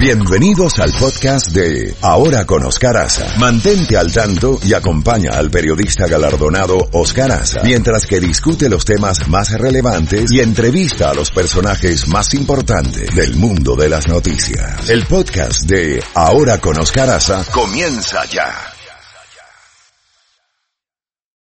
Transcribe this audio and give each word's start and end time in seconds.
Bienvenidos 0.00 0.78
al 0.78 0.92
podcast 0.94 1.48
de 1.48 1.94
Ahora 2.00 2.46
con 2.46 2.64
Oscar 2.64 2.96
Aza. 2.96 3.36
Mantente 3.36 3.98
al 3.98 4.10
tanto 4.10 4.58
y 4.62 4.72
acompaña 4.72 5.32
al 5.34 5.50
periodista 5.50 6.06
galardonado 6.06 6.88
Oscar 6.92 7.30
Aza 7.30 7.60
mientras 7.64 8.06
que 8.06 8.18
discute 8.18 8.70
los 8.70 8.86
temas 8.86 9.28
más 9.28 9.52
relevantes 9.52 10.32
y 10.32 10.40
entrevista 10.40 11.10
a 11.10 11.14
los 11.14 11.30
personajes 11.30 12.08
más 12.08 12.32
importantes 12.32 13.14
del 13.14 13.36
mundo 13.36 13.76
de 13.76 13.90
las 13.90 14.08
noticias. 14.08 14.88
El 14.88 15.04
podcast 15.04 15.64
de 15.64 16.02
Ahora 16.14 16.58
con 16.58 16.80
Oscar 16.80 17.10
Aza 17.10 17.44
comienza 17.52 18.24
ya. 18.24 18.54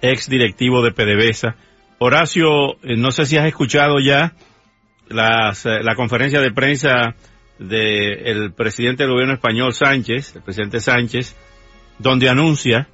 ex 0.01 0.30
directivo 0.30 0.80
de 0.80 0.93
PDVSA. 0.93 1.57
Horacio, 1.99 2.75
eh, 2.85 2.97
no 2.97 3.11
sé 3.11 3.27
si 3.27 3.37
has 3.37 3.47
escuchado 3.47 3.99
ya 3.99 4.35
las, 5.09 5.66
eh, 5.66 5.83
la 5.83 5.97
conferencia 5.97 6.41
de 6.41 6.52
prensa 6.52 7.16
del 7.59 8.52
presidente 8.52 9.02
del 9.02 9.15
gobierno 9.15 9.35
español 9.35 9.73
Sánchez, 9.73 10.37
el 10.37 10.43
presidente 10.43 10.79
Sánchez, 10.79 11.37
donde 11.99 12.29
anuncia 12.29 12.87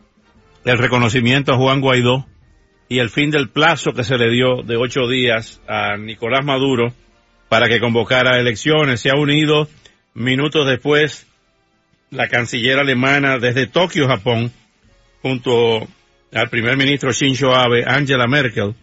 el 0.64 0.78
reconocimiento 0.78 1.52
a 1.52 1.58
Juan 1.58 1.82
Guaidó 1.82 2.24
y 2.88 3.00
el 3.00 3.10
fin 3.10 3.30
del 3.30 3.50
plazo 3.50 3.92
que 3.92 4.04
se 4.04 4.16
le 4.16 4.30
dio 4.30 4.62
de 4.62 4.78
ocho 4.78 5.06
días 5.06 5.60
a 5.68 5.98
Nicolás 5.98 6.42
Maduro 6.42 6.94
para 7.48 7.68
que 7.68 7.80
convocara 7.80 8.38
elecciones. 8.38 9.00
Se 9.00 9.10
ha 9.10 9.16
unido 9.16 9.68
minutos 10.14 10.66
después 10.66 11.26
la 12.10 12.28
canciller 12.28 12.78
alemana 12.78 13.38
desde 13.38 13.66
Tokio, 13.66 14.08
Japón, 14.08 14.52
junto 15.22 15.86
al 16.32 16.48
primer 16.48 16.76
ministro 16.76 17.12
Shinzo 17.12 17.54
Abe, 17.54 17.84
Angela 17.86 18.26
Merkel, 18.26 18.74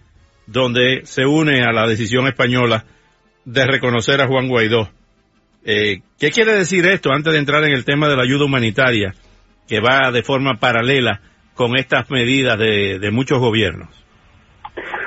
donde 0.48 1.02
se 1.06 1.26
une 1.26 1.64
a 1.64 1.72
la 1.72 1.88
decisión 1.88 2.28
española 2.28 2.86
de 3.46 3.66
reconocer 3.66 4.22
a 4.22 4.28
Juan 4.28 4.48
Guaidó. 4.48 4.90
Eh, 5.64 6.02
¿Qué 6.20 6.32
quiere 6.32 6.54
decir 6.54 6.86
esto 6.86 7.12
antes 7.12 7.34
de 7.34 7.40
entrar 7.40 7.64
en 7.64 7.74
el 7.74 7.86
tema 7.86 8.08
de 8.08 8.16
la 8.16 8.24
ayuda 8.24 8.46
humanitaria 8.46 9.16
que 9.68 9.80
va 9.80 10.12
de 10.12 10.22
forma 10.22 10.60
paralela 10.60 11.22
con 11.56 11.76
estas 11.78 12.10
medidas 12.12 12.58
de, 12.60 13.00
de 13.00 13.12
muchos 13.12 13.40
gobiernos? 13.40 14.05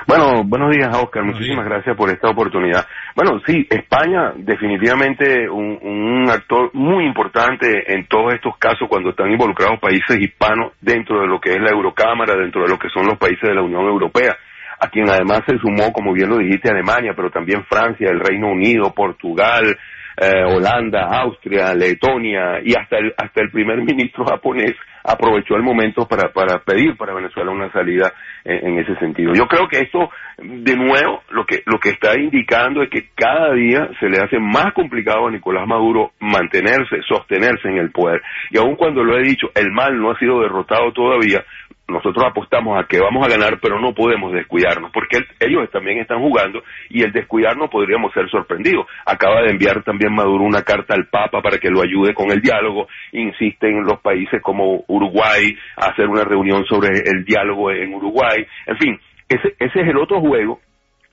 Bueno, 0.08 0.42
buenos 0.42 0.74
días, 0.74 0.88
Oscar. 0.96 1.22
Muchísimas 1.22 1.66
gracias 1.66 1.94
por 1.94 2.08
esta 2.08 2.30
oportunidad. 2.30 2.86
Bueno, 3.14 3.42
sí, 3.46 3.66
España 3.68 4.32
definitivamente 4.36 5.46
un, 5.50 5.78
un, 5.82 6.30
actor 6.30 6.70
muy 6.72 7.04
importante 7.04 7.92
en 7.92 8.06
todos 8.06 8.32
estos 8.32 8.56
casos 8.56 8.88
cuando 8.88 9.10
están 9.10 9.30
involucrados 9.30 9.78
países 9.78 10.18
hispanos 10.18 10.72
dentro 10.80 11.20
de 11.20 11.26
lo 11.26 11.38
que 11.38 11.50
es 11.50 11.60
la 11.60 11.72
Eurocámara, 11.72 12.36
dentro 12.36 12.62
de 12.62 12.68
lo 12.70 12.78
que 12.78 12.88
son 12.88 13.04
los 13.04 13.18
países 13.18 13.42
de 13.42 13.54
la 13.54 13.60
Unión 13.60 13.82
Europea, 13.82 14.34
a 14.80 14.88
quien 14.88 15.10
además 15.10 15.42
se 15.46 15.58
sumó, 15.58 15.92
como 15.92 16.14
bien 16.14 16.30
lo 16.30 16.38
dijiste, 16.38 16.70
Alemania, 16.70 17.12
pero 17.14 17.28
también 17.28 17.66
Francia, 17.66 18.08
el 18.08 18.20
Reino 18.20 18.50
Unido, 18.50 18.94
Portugal, 18.94 19.76
eh, 20.20 20.44
Holanda, 20.44 21.06
Austria, 21.22 21.74
Letonia 21.74 22.60
y 22.64 22.74
hasta 22.74 22.98
el, 22.98 23.14
hasta 23.16 23.40
el 23.40 23.50
primer 23.50 23.78
ministro 23.84 24.24
japonés 24.24 24.74
aprovechó 25.04 25.54
el 25.54 25.62
momento 25.62 26.06
para, 26.06 26.32
para 26.32 26.58
pedir 26.58 26.96
para 26.96 27.14
Venezuela 27.14 27.50
una 27.50 27.72
salida 27.72 28.12
en, 28.44 28.68
en, 28.68 28.78
ese 28.80 28.94
sentido. 28.96 29.32
Yo 29.32 29.46
creo 29.46 29.68
que 29.68 29.78
esto, 29.78 30.10
de 30.38 30.76
nuevo, 30.76 31.22
lo 31.30 31.46
que, 31.46 31.62
lo 31.66 31.78
que 31.78 31.90
está 31.90 32.18
indicando 32.18 32.82
es 32.82 32.90
que 32.90 33.08
cada 33.14 33.54
día 33.54 33.88
se 34.00 34.08
le 34.08 34.18
hace 34.18 34.38
más 34.38 34.74
complicado 34.74 35.26
a 35.26 35.30
Nicolás 35.30 35.66
Maduro 35.66 36.12
mantenerse, 36.20 37.00
sostenerse 37.08 37.68
en 37.68 37.78
el 37.78 37.90
poder. 37.90 38.20
Y 38.50 38.58
aun 38.58 38.76
cuando 38.76 39.02
lo 39.02 39.16
he 39.16 39.22
dicho, 39.22 39.46
el 39.54 39.70
mal 39.72 39.98
no 39.98 40.10
ha 40.10 40.18
sido 40.18 40.40
derrotado 40.40 40.92
todavía, 40.92 41.44
nosotros 41.88 42.24
apostamos 42.26 42.78
a 42.78 42.86
que 42.86 43.00
vamos 43.00 43.26
a 43.26 43.30
ganar, 43.30 43.58
pero 43.60 43.80
no 43.80 43.94
podemos 43.94 44.32
descuidarnos, 44.32 44.90
porque 44.92 45.18
ellos 45.40 45.70
también 45.70 45.98
están 45.98 46.20
jugando 46.20 46.62
y 46.90 47.02
el 47.02 47.12
descuidarnos 47.12 47.70
podríamos 47.70 48.12
ser 48.12 48.28
sorprendidos. 48.30 48.86
Acaba 49.06 49.42
de 49.42 49.50
enviar 49.50 49.82
también 49.82 50.14
Maduro 50.14 50.44
una 50.44 50.62
carta 50.62 50.94
al 50.94 51.06
Papa 51.06 51.40
para 51.40 51.58
que 51.58 51.70
lo 51.70 51.82
ayude 51.82 52.14
con 52.14 52.30
el 52.30 52.40
diálogo, 52.40 52.88
insisten 53.12 53.78
en 53.78 53.84
los 53.84 54.00
países 54.00 54.42
como 54.42 54.84
Uruguay 54.86 55.56
a 55.76 55.86
hacer 55.90 56.08
una 56.08 56.24
reunión 56.24 56.64
sobre 56.66 56.88
el 56.88 57.24
diálogo 57.24 57.70
en 57.70 57.94
Uruguay, 57.94 58.46
en 58.66 58.76
fin, 58.76 59.00
ese, 59.28 59.54
ese 59.58 59.80
es 59.80 59.88
el 59.88 59.96
otro 59.98 60.20
juego 60.20 60.60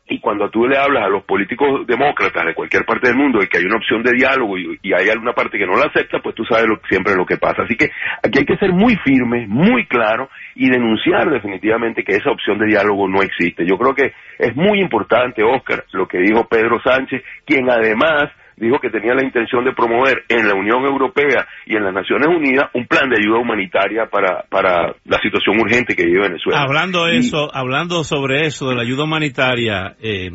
y 0.08 0.20
cuando 0.20 0.50
tú 0.52 0.68
le 0.68 0.78
hablas 0.78 1.04
a 1.04 1.10
los 1.10 1.24
políticos 1.24 1.86
demócratas 1.88 2.46
de 2.46 2.54
cualquier 2.54 2.86
parte 2.86 3.08
del 3.08 3.18
mundo 3.18 3.40
de 3.40 3.48
que 3.48 3.58
hay 3.58 3.66
una 3.66 3.78
opción 3.78 4.04
de 4.04 4.12
diálogo 4.12 4.58
y, 4.58 4.94
hay 4.94 5.10
alguna 5.10 5.34
parte 5.34 5.58
que 5.58 5.66
no 5.66 5.74
la 5.74 5.88
acepta, 5.88 6.20
pues 6.22 6.36
tú 6.36 6.46
sabes 6.46 6.68
lo, 6.68 6.80
siempre 6.88 7.16
lo 7.16 7.26
que 7.26 7.38
pasa. 7.38 7.64
Así 7.64 7.76
que 7.76 7.90
aquí 8.24 8.40
hay 8.40 8.46
que 8.46 8.58
ser 8.58 8.72
muy 8.72 8.96
firme, 8.98 9.48
muy 9.48 9.88
claro 9.88 10.30
y 10.54 10.70
denunciar 10.70 11.30
definitivamente 11.30 12.04
que 12.04 12.16
esa 12.16 12.30
opción 12.30 12.60
de 12.60 12.68
diálogo 12.68 13.08
no 13.08 13.24
existe. 13.24 13.66
Yo 13.66 13.78
creo 13.78 13.96
que 13.96 14.14
es 14.38 14.56
muy 14.56 14.80
importante, 14.80 15.44
Oscar, 15.44 15.86
lo 15.92 16.08
que 16.08 16.20
dijo 16.20 16.48
Pedro 16.48 16.80
Sánchez, 16.82 17.24
quien 17.44 17.70
además 17.70 18.30
dijo 18.58 18.80
que 18.80 18.90
tenía 18.90 19.14
la 19.14 19.24
intención 19.24 19.66
de 19.66 19.74
promover 19.74 20.24
en 20.30 20.48
la 20.48 20.54
Unión 20.54 20.86
Europea 20.86 21.48
y 21.66 21.76
en 21.76 21.84
las 21.84 21.94
Naciones 21.94 22.28
Unidas 22.28 22.70
un 22.74 22.88
plan 22.88 23.10
de 23.10 23.18
ayuda 23.20 23.40
humanitaria 23.40 24.06
para, 24.06 24.44
para 24.50 24.96
la 25.06 25.20
situación 25.22 25.60
urgente 25.60 25.96
que 25.96 26.06
vive 26.06 26.22
Venezuela. 26.22 26.62
Hablando 26.62 27.12
y, 27.12 27.18
eso, 27.18 27.54
hablando 27.54 28.04
sobre 28.04 28.46
eso 28.46 28.70
de 28.70 28.76
la 28.76 28.84
ayuda 28.84 29.04
humanitaria, 29.04 29.96
eh, 30.02 30.32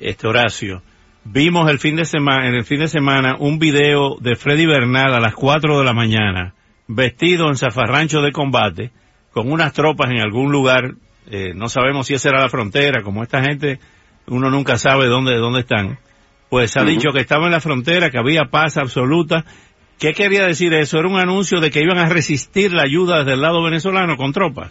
este 0.00 0.28
Horacio, 0.28 0.82
vimos 1.24 1.70
el 1.70 1.78
fin 1.78 1.96
de 1.96 2.04
semana, 2.04 2.46
en 2.48 2.54
el 2.54 2.64
fin 2.64 2.80
de 2.80 2.88
semana 2.88 3.36
un 3.38 3.58
video 3.58 4.16
de 4.20 4.36
Freddy 4.36 4.66
Bernal 4.66 5.14
a 5.14 5.20
las 5.20 5.34
4 5.34 5.78
de 5.78 5.84
la 5.84 5.94
mañana, 5.94 6.54
vestido 6.88 7.48
en 7.48 7.56
zafarrancho 7.56 8.20
de 8.20 8.32
combate, 8.32 8.90
con 9.32 9.50
unas 9.50 9.72
tropas 9.72 10.10
en 10.10 10.20
algún 10.20 10.52
lugar, 10.52 10.94
eh, 11.30 11.52
no 11.54 11.68
sabemos 11.68 12.06
si 12.06 12.14
esa 12.14 12.28
era 12.28 12.40
la 12.40 12.48
frontera, 12.48 13.02
como 13.02 13.22
esta 13.22 13.42
gente, 13.42 13.78
uno 14.26 14.50
nunca 14.50 14.76
sabe 14.76 15.06
dónde, 15.06 15.36
dónde 15.36 15.60
están 15.60 15.98
pues 16.48 16.76
ha 16.76 16.82
uh 16.82 16.84
-huh. 16.84 16.88
dicho 16.88 17.12
que 17.12 17.20
estaba 17.20 17.46
en 17.46 17.52
la 17.52 17.60
frontera, 17.60 18.10
que 18.10 18.18
había 18.18 18.44
paz 18.50 18.76
absoluta. 18.76 19.44
¿Qué 19.98 20.12
quería 20.12 20.46
decir 20.46 20.74
eso? 20.74 20.98
¿Era 20.98 21.08
un 21.08 21.18
anuncio 21.18 21.60
de 21.60 21.70
que 21.70 21.80
iban 21.80 21.98
a 21.98 22.08
resistir 22.08 22.72
la 22.72 22.82
ayuda 22.82 23.18
desde 23.18 23.32
el 23.32 23.40
lado 23.40 23.62
venezolano 23.62 24.16
con 24.16 24.32
tropas? 24.32 24.70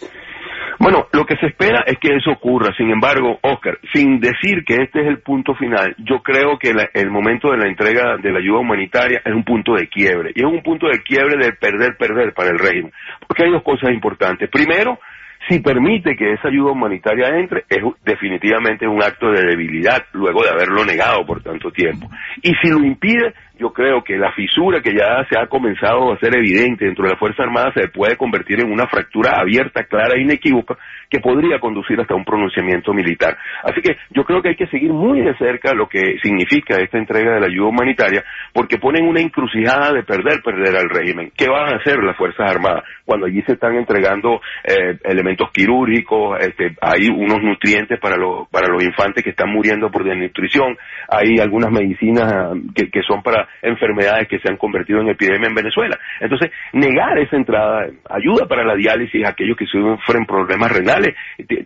Bueno, 0.77 1.07
lo 1.13 1.25
que 1.25 1.35
se 1.37 1.47
espera 1.47 1.83
es 1.87 1.97
que 1.99 2.15
eso 2.15 2.31
ocurra. 2.31 2.73
Sin 2.77 2.91
embargo, 2.91 3.39
Oscar, 3.41 3.79
sin 3.93 4.19
decir 4.19 4.63
que 4.65 4.75
este 4.83 5.01
es 5.01 5.07
el 5.07 5.19
punto 5.19 5.55
final, 5.55 5.95
yo 5.97 6.21
creo 6.21 6.59
que 6.59 6.73
la, 6.73 6.89
el 6.93 7.09
momento 7.09 7.49
de 7.49 7.57
la 7.57 7.67
entrega 7.67 8.17
de 8.17 8.31
la 8.31 8.39
ayuda 8.39 8.59
humanitaria 8.59 9.21
es 9.23 9.33
un 9.33 9.43
punto 9.43 9.73
de 9.73 9.87
quiebre. 9.87 10.31
Y 10.35 10.41
es 10.41 10.45
un 10.45 10.61
punto 10.61 10.87
de 10.87 10.99
quiebre 11.01 11.37
del 11.37 11.57
perder-perder 11.57 12.33
para 12.33 12.49
el 12.49 12.59
régimen. 12.59 12.91
Porque 13.25 13.45
hay 13.45 13.51
dos 13.51 13.63
cosas 13.63 13.91
importantes. 13.91 14.49
Primero, 14.49 14.99
si 15.47 15.59
permite 15.59 16.15
que 16.15 16.33
esa 16.33 16.47
ayuda 16.47 16.71
humanitaria 16.71 17.27
entre, 17.37 17.65
es 17.69 17.83
definitivamente 18.03 18.87
un 18.87 19.01
acto 19.01 19.31
de 19.31 19.43
debilidad 19.43 20.05
luego 20.13 20.43
de 20.43 20.49
haberlo 20.49 20.83
negado 20.85 21.25
por 21.25 21.41
tanto 21.43 21.71
tiempo. 21.71 22.09
Y 22.41 22.53
si 22.61 22.69
lo 22.69 22.83
impide, 22.83 23.33
yo 23.57 23.71
creo 23.71 24.03
que 24.03 24.17
la 24.17 24.31
fisura 24.33 24.81
que 24.81 24.93
ya 24.93 25.25
se 25.29 25.39
ha 25.39 25.47
comenzado 25.47 26.11
a 26.11 26.19
ser 26.19 26.35
evidente 26.35 26.85
dentro 26.85 27.05
de 27.05 27.11
la 27.11 27.17
Fuerza 27.17 27.43
Armada 27.43 27.71
se 27.73 27.87
puede 27.87 28.17
convertir 28.17 28.59
en 28.59 28.71
una 28.71 28.87
fractura 28.87 29.39
abierta, 29.39 29.83
clara 29.83 30.15
e 30.15 30.21
inequívoca 30.21 30.77
que 31.09 31.19
podría 31.19 31.59
conducir 31.59 31.99
hasta 31.99 32.15
un 32.15 32.25
pronunciamiento 32.25 32.93
militar. 32.93 33.37
Así 33.63 33.81
que 33.81 33.97
yo 34.09 34.25
creo 34.25 34.41
que 34.41 34.49
hay 34.49 34.55
que 34.55 34.67
seguir 34.67 34.91
muy 34.91 35.21
de 35.21 35.37
cerca 35.37 35.73
lo 35.73 35.87
que 35.87 36.17
significa 36.21 36.75
esta 36.81 36.97
entrega 36.97 37.35
de 37.35 37.39
la 37.39 37.47
ayuda 37.47 37.69
humanitaria 37.69 38.23
porque 38.53 38.77
ponen 38.77 39.07
una 39.07 39.21
encrucijada 39.21 39.93
de 39.93 40.03
perder, 40.03 40.41
perder 40.43 40.75
al 40.75 40.89
régimen. 40.89 41.31
¿Qué 41.37 41.47
van 41.47 41.73
a 41.73 41.77
hacer 41.77 42.03
las 42.03 42.17
Fuerzas 42.17 42.49
Armadas 42.49 42.83
cuando 43.05 43.27
allí 43.27 43.41
se 43.43 43.53
están 43.53 43.75
entregando 43.75 44.41
eh, 44.63 44.97
elementos 45.03 45.34
quirúrgicos, 45.51 46.39
este, 46.39 46.75
hay 46.81 47.09
unos 47.09 47.41
nutrientes 47.41 47.99
para, 47.99 48.17
lo, 48.17 48.47
para 48.51 48.67
los 48.67 48.83
infantes 48.83 49.23
que 49.23 49.31
están 49.31 49.49
muriendo 49.49 49.89
por 49.91 50.03
desnutrición, 50.03 50.77
hay 51.09 51.39
algunas 51.39 51.71
medicinas 51.71 52.53
que, 52.75 52.89
que 52.89 53.01
son 53.01 53.21
para 53.21 53.47
enfermedades 53.61 54.27
que 54.27 54.39
se 54.39 54.49
han 54.49 54.57
convertido 54.57 55.01
en 55.01 55.09
epidemia 55.09 55.47
en 55.47 55.55
Venezuela. 55.55 55.97
Entonces, 56.19 56.51
negar 56.73 57.17
esa 57.19 57.35
entrada, 57.35 57.87
ayuda 58.09 58.47
para 58.47 58.63
la 58.63 58.75
diálisis 58.75 59.25
a 59.25 59.29
aquellos 59.29 59.57
que 59.57 59.65
sufren 59.65 60.25
problemas 60.25 60.71
renales, 60.71 61.15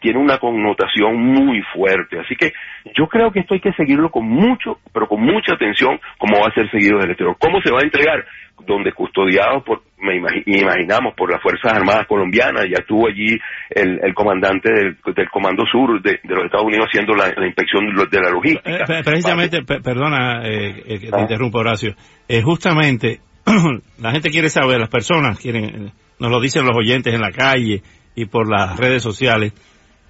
tiene 0.02 0.20
una 0.20 0.38
connotación 0.38 1.18
muy 1.18 1.62
fuerte. 1.74 2.20
Así 2.20 2.36
que 2.36 2.54
yo 2.96 3.08
creo 3.08 3.32
que 3.32 3.40
esto 3.40 3.54
hay 3.54 3.60
que 3.60 3.74
seguirlo 3.74 4.10
con 4.10 4.26
mucho, 4.26 4.80
pero 4.94 5.08
con 5.08 5.22
mucha 5.22 5.54
atención, 5.54 6.00
como 6.18 6.40
va 6.40 6.48
a 6.48 6.54
ser 6.54 6.70
seguido 6.72 7.00
del 7.00 7.12
exterior. 7.12 7.36
¿Cómo 7.40 7.62
se 7.62 7.72
va 7.72 7.80
a 7.80 7.84
entregar? 7.84 8.26
Donde 8.66 8.94
custodiados 8.94 9.64
por, 9.64 9.82
me 10.02 10.16
imaginamos, 10.16 11.14
por 11.16 11.32
las 11.32 11.42
Fuerzas 11.42 11.74
Armadas 11.74 12.08
colombianas, 12.08 12.66
ya 12.66 12.80
estuvo 12.80 13.08
allí 13.08 13.38
el, 13.70 14.00
el 14.02 14.14
comandante 14.14 14.72
del, 14.72 14.98
del, 15.16 15.30
Comando 15.30 15.64
Sur 15.66 16.02
de, 16.02 16.20
de, 16.24 16.36
los 16.36 16.46
Estados 16.46 16.66
Unidos 16.66 16.88
haciendo 16.88 17.14
la, 17.14 17.34
la 17.36 17.48
inspección 17.48 17.86
de 18.10 18.22
la 18.22 18.30
logística. 18.30 18.70
Eh, 18.70 19.04
precisamente, 19.04 19.64
per, 19.64 19.82
perdona 19.82 20.48
eh, 20.48 20.84
eh, 20.86 21.00
que 21.00 21.10
te 21.10 21.18
ah. 21.18 21.22
interrumpa 21.22 21.60
Horacio, 21.60 21.96
eh, 22.28 22.42
justamente 22.42 23.20
la 24.00 24.12
gente 24.12 24.30
quiere 24.30 24.50
saber, 24.50 24.80
las 24.80 24.90
personas 24.90 25.40
quieren, 25.40 25.92
nos 26.20 26.32
lo 26.32 26.40
dicen 26.40 26.66
los 26.66 26.78
oyentes 26.78 27.14
en 27.14 27.22
la 27.22 27.32
calle 27.32 27.82
y 28.16 28.26
por 28.26 28.50
las 28.50 28.78
redes 28.78 29.04
sociales, 29.04 29.54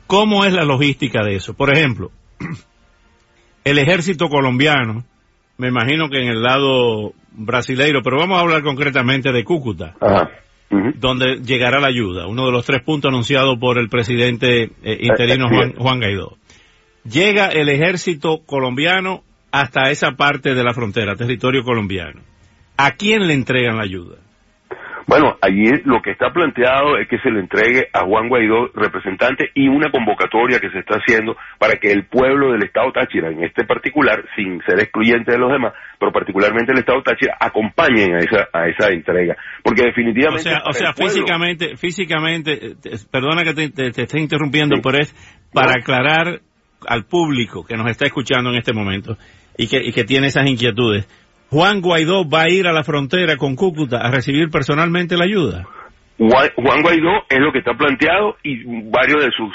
¿cómo 0.07 0.45
es 0.45 0.53
la 0.53 0.65
logística 0.65 1.23
de 1.23 1.35
eso? 1.35 1.53
Por 1.55 1.71
ejemplo, 1.71 2.11
el 3.63 3.77
ejército 3.77 4.29
colombiano 4.29 5.03
me 5.59 5.67
imagino 5.67 6.09
que 6.09 6.21
en 6.21 6.29
el 6.29 6.41
lado 6.41 7.13
brasileiro, 7.31 8.01
pero 8.01 8.17
vamos 8.17 8.37
a 8.37 8.41
hablar 8.41 8.63
concretamente 8.63 9.33
de 9.33 9.43
Cúcuta, 9.43 9.93
donde 10.95 11.41
llegará 11.43 11.81
la 11.81 11.87
ayuda, 11.87 12.27
uno 12.27 12.45
de 12.45 12.51
los 12.53 12.65
tres 12.65 12.81
puntos 12.81 13.09
anunciados 13.09 13.59
por 13.59 13.77
el 13.77 13.89
presidente 13.89 14.71
eh, 14.81 14.97
interino 15.01 15.49
Juan, 15.49 15.73
Juan 15.77 15.99
Guaidó. 15.99 16.37
Llega 17.03 17.47
el 17.47 17.67
ejército 17.67 18.39
colombiano 18.45 19.23
hasta 19.51 19.91
esa 19.91 20.13
parte 20.13 20.55
de 20.55 20.63
la 20.63 20.73
frontera, 20.73 21.17
territorio 21.17 21.63
colombiano. 21.63 22.21
¿A 22.77 22.91
quién 22.91 23.27
le 23.27 23.33
entregan 23.33 23.75
la 23.75 23.83
ayuda? 23.83 24.15
Bueno, 25.09 25.39
allí 25.41 25.65
lo 25.85 26.03
que 26.03 26.11
está 26.11 26.31
planteado 26.31 26.95
es 26.99 27.07
que 27.07 27.17
se 27.17 27.31
le 27.31 27.39
entregue 27.39 27.87
a 27.93 28.05
Juan 28.05 28.29
Guaidó 28.29 28.67
representante 28.75 29.49
y 29.55 29.67
una 29.67 29.89
convocatoria 29.89 30.59
que 30.59 30.69
se 30.69 30.77
está 30.77 30.97
haciendo 30.97 31.35
para 31.57 31.77
que 31.77 31.91
el 31.91 32.05
pueblo 32.05 32.51
del 32.51 32.61
Estado 32.61 32.91
Táchira, 32.91 33.31
en 33.31 33.43
este 33.43 33.65
particular, 33.65 34.23
sin 34.35 34.61
ser 34.67 34.79
excluyente 34.79 35.31
de 35.31 35.39
los 35.39 35.51
demás, 35.51 35.73
pero 35.99 36.11
particularmente 36.11 36.73
el 36.73 36.77
Estado 36.77 37.01
Táchira, 37.01 37.35
acompañen 37.39 38.13
a 38.13 38.19
esa, 38.19 38.49
a 38.53 38.67
esa 38.67 38.89
entrega. 38.89 39.35
Porque 39.63 39.81
definitivamente... 39.85 40.51
O 40.63 40.73
sea, 40.73 40.93
físicamente, 40.93 41.75
físicamente, 41.75 42.75
perdona 43.09 43.43
que 43.43 43.55
te, 43.55 43.87
esté 44.03 44.19
interrumpiendo, 44.19 44.75
pero 44.79 44.99
es 44.99 45.15
para 45.51 45.71
aclarar 45.71 46.39
al 46.87 47.05
público 47.05 47.65
que 47.65 47.75
nos 47.75 47.89
está 47.89 48.05
escuchando 48.05 48.51
en 48.51 48.57
este 48.57 48.73
momento 48.73 49.17
y 49.57 49.67
que, 49.67 49.81
y 49.83 49.91
que 49.91 50.03
tiene 50.03 50.27
esas 50.27 50.47
inquietudes. 50.47 51.07
Juan 51.51 51.81
Guaidó 51.81 52.29
va 52.29 52.43
a 52.43 52.49
ir 52.49 52.67
a 52.67 52.73
la 52.73 52.83
frontera 52.83 53.35
con 53.37 53.55
Cúcuta 53.55 53.97
a 53.97 54.11
recibir 54.11 54.49
personalmente 54.49 55.17
la 55.17 55.25
ayuda. 55.25 55.65
Juan 56.19 56.81
Guaidó 56.81 57.23
es 57.29 57.39
lo 57.39 57.51
que 57.51 57.59
está 57.59 57.73
planteado 57.73 58.35
y 58.43 58.63
varios 58.89 59.23
de 59.23 59.31
sus, 59.31 59.51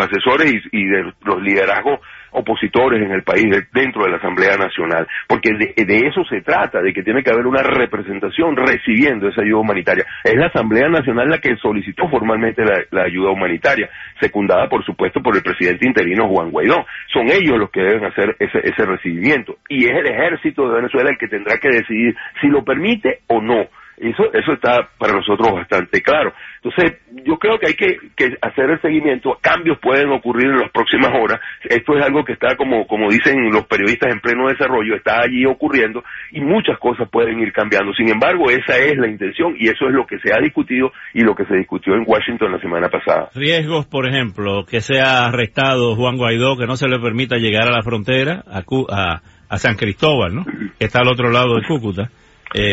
asesores 0.00 0.54
y, 0.72 0.84
de 0.84 1.12
los 1.24 1.42
liderazgos 1.42 2.00
opositores 2.30 3.02
en 3.02 3.12
el 3.12 3.22
país 3.22 3.46
dentro 3.72 4.04
de 4.04 4.10
la 4.10 4.16
Asamblea 4.16 4.56
Nacional, 4.56 5.06
porque 5.26 5.50
de, 5.52 6.06
eso 6.06 6.24
se 6.24 6.42
trata, 6.42 6.80
de 6.80 6.92
que 6.92 7.02
tiene 7.02 7.22
que 7.22 7.30
haber 7.30 7.46
una 7.46 7.62
representación 7.62 8.56
recibiendo 8.56 9.28
esa 9.28 9.42
ayuda 9.42 9.60
humanitaria. 9.60 10.04
Es 10.24 10.34
la 10.34 10.46
Asamblea 10.46 10.88
Nacional 10.88 11.28
la 11.28 11.38
que 11.38 11.56
solicitó 11.56 12.08
formalmente 12.08 12.62
la, 12.90 13.02
ayuda 13.02 13.30
humanitaria, 13.30 13.88
secundada 14.20 14.68
por 14.68 14.84
supuesto 14.84 15.22
por 15.22 15.36
el 15.36 15.42
presidente 15.42 15.86
interino 15.86 16.28
Juan 16.28 16.50
Guaidó. 16.50 16.84
Son 17.12 17.26
ellos 17.30 17.58
los 17.58 17.70
que 17.70 17.82
deben 17.82 18.04
hacer 18.04 18.36
ese, 18.38 18.58
ese 18.58 18.84
recibimiento 18.84 19.58
y 19.68 19.86
es 19.86 19.96
el 19.96 20.06
ejército 20.06 20.68
de 20.68 20.76
Venezuela 20.76 21.10
el 21.10 21.18
que 21.18 21.28
tendrá 21.28 21.58
que 21.58 21.68
decidir 21.68 22.14
si 22.40 22.48
lo 22.48 22.64
permite 22.64 23.20
o 23.28 23.40
no 23.40 23.68
eso, 23.96 24.24
eso 24.32 24.52
está 24.52 24.88
para 24.98 25.14
nosotros 25.14 25.52
bastante 25.52 26.02
claro. 26.02 26.32
Entonces, 26.62 26.98
yo 27.24 27.38
creo 27.38 27.58
que 27.58 27.68
hay 27.68 27.74
que, 27.74 27.98
hacer 28.42 28.70
el 28.70 28.80
seguimiento. 28.82 29.38
Cambios 29.40 29.78
pueden 29.80 30.10
ocurrir 30.10 30.46
en 30.46 30.58
las 30.58 30.70
próximas 30.70 31.12
horas. 31.14 31.40
Esto 31.64 31.96
es 31.96 32.04
algo 32.04 32.24
que 32.24 32.32
está, 32.32 32.56
como, 32.56 32.86
como 32.86 33.10
dicen 33.10 33.50
los 33.50 33.66
periodistas, 33.66 34.12
en 34.12 34.20
pleno 34.20 34.48
desarrollo, 34.48 34.96
está 34.96 35.20
allí 35.20 35.46
ocurriendo 35.46 36.04
y 36.32 36.40
muchas 36.40 36.78
cosas 36.78 37.08
pueden 37.10 37.38
ir 37.40 37.52
cambiando. 37.52 37.92
Sin 37.94 38.08
embargo, 38.08 38.50
esa 38.50 38.76
es 38.78 38.98
la 38.98 39.08
intención 39.08 39.54
y 39.58 39.68
eso 39.68 39.86
es 39.86 39.94
lo 39.94 40.06
que 40.06 40.18
se 40.18 40.32
ha 40.32 40.40
discutido 40.42 40.92
y 41.14 41.22
lo 41.22 41.34
que 41.34 41.46
se 41.46 41.56
discutió 41.56 41.94
en 41.94 42.04
Washington 42.06 42.52
la 42.52 42.60
semana 42.60 42.88
pasada. 42.88 43.30
Riesgos, 43.34 43.86
por 43.86 44.08
ejemplo, 44.08 44.66
que 44.66 44.80
sea 44.80 45.26
arrestado 45.26 45.94
Juan 45.96 46.16
Guaidó, 46.16 46.56
que 46.56 46.66
no 46.66 46.76
se 46.76 46.88
le 46.88 46.98
permita 46.98 47.36
llegar 47.36 47.68
a 47.68 47.76
la 47.76 47.82
frontera, 47.82 48.42
a, 48.46 48.62
a, 48.90 49.22
a 49.48 49.58
San 49.58 49.76
Cristóbal, 49.76 50.34
¿no? 50.34 50.44
Que 50.78 50.86
está 50.86 51.00
al 51.00 51.08
otro 51.08 51.30
lado 51.30 51.54
de 51.54 51.66
Cúcuta. 51.66 52.10
Eh, 52.58 52.72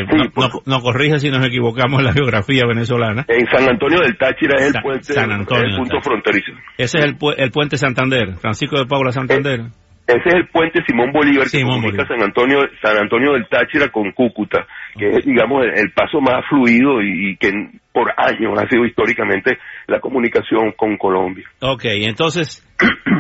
no, 0.66 0.80
corrige 0.80 1.20
si 1.20 1.30
nos 1.30 1.46
equivocamos 1.46 2.00
en 2.00 2.06
la 2.06 2.14
geografía 2.14 2.64
venezolana. 2.66 3.26
En 3.28 3.46
San 3.48 3.70
Antonio 3.70 4.00
del 4.00 4.18
Táchira 4.18 4.56
es 4.56 4.74
el 4.74 4.82
puente, 4.82 5.14
el 5.14 5.76
punto 5.76 6.02
fronterizo. 6.02 6.54
Ese 6.78 7.00
es 7.00 7.04
el, 7.04 7.18
el 7.38 7.52
puente 7.52 7.78
Santander, 7.78 8.36
Francisco 8.38 8.80
de 8.80 8.86
Paula 8.86 9.12
Santander. 9.12 9.60
Eh, 9.60 9.72
ese 10.08 10.30
es 10.30 10.36
el 10.36 10.48
puente 10.48 10.82
Simón 10.88 11.12
Bolívar 11.12 11.50
que 11.50 11.62
comunica 11.62 12.08
San 12.08 12.22
Antonio, 12.22 12.60
San 12.82 12.98
Antonio 12.98 13.34
del 13.34 13.46
Táchira 13.48 13.90
con 13.90 14.14
Cúcuta, 14.14 14.66
que 14.98 15.10
es, 15.18 15.26
digamos, 15.26 15.66
el, 15.66 15.92
paso 15.92 16.22
más 16.22 16.46
fluido 16.48 17.02
y, 17.02 17.36
que 17.36 17.52
por 17.92 18.10
años 18.16 18.58
ha 18.58 18.68
sido 18.70 18.86
históricamente 18.86 19.58
la 19.88 20.00
comunicación 20.00 20.72
con 20.78 20.98
Colombia. 20.98 21.46
Ok, 21.60 21.84
entonces 21.86 22.66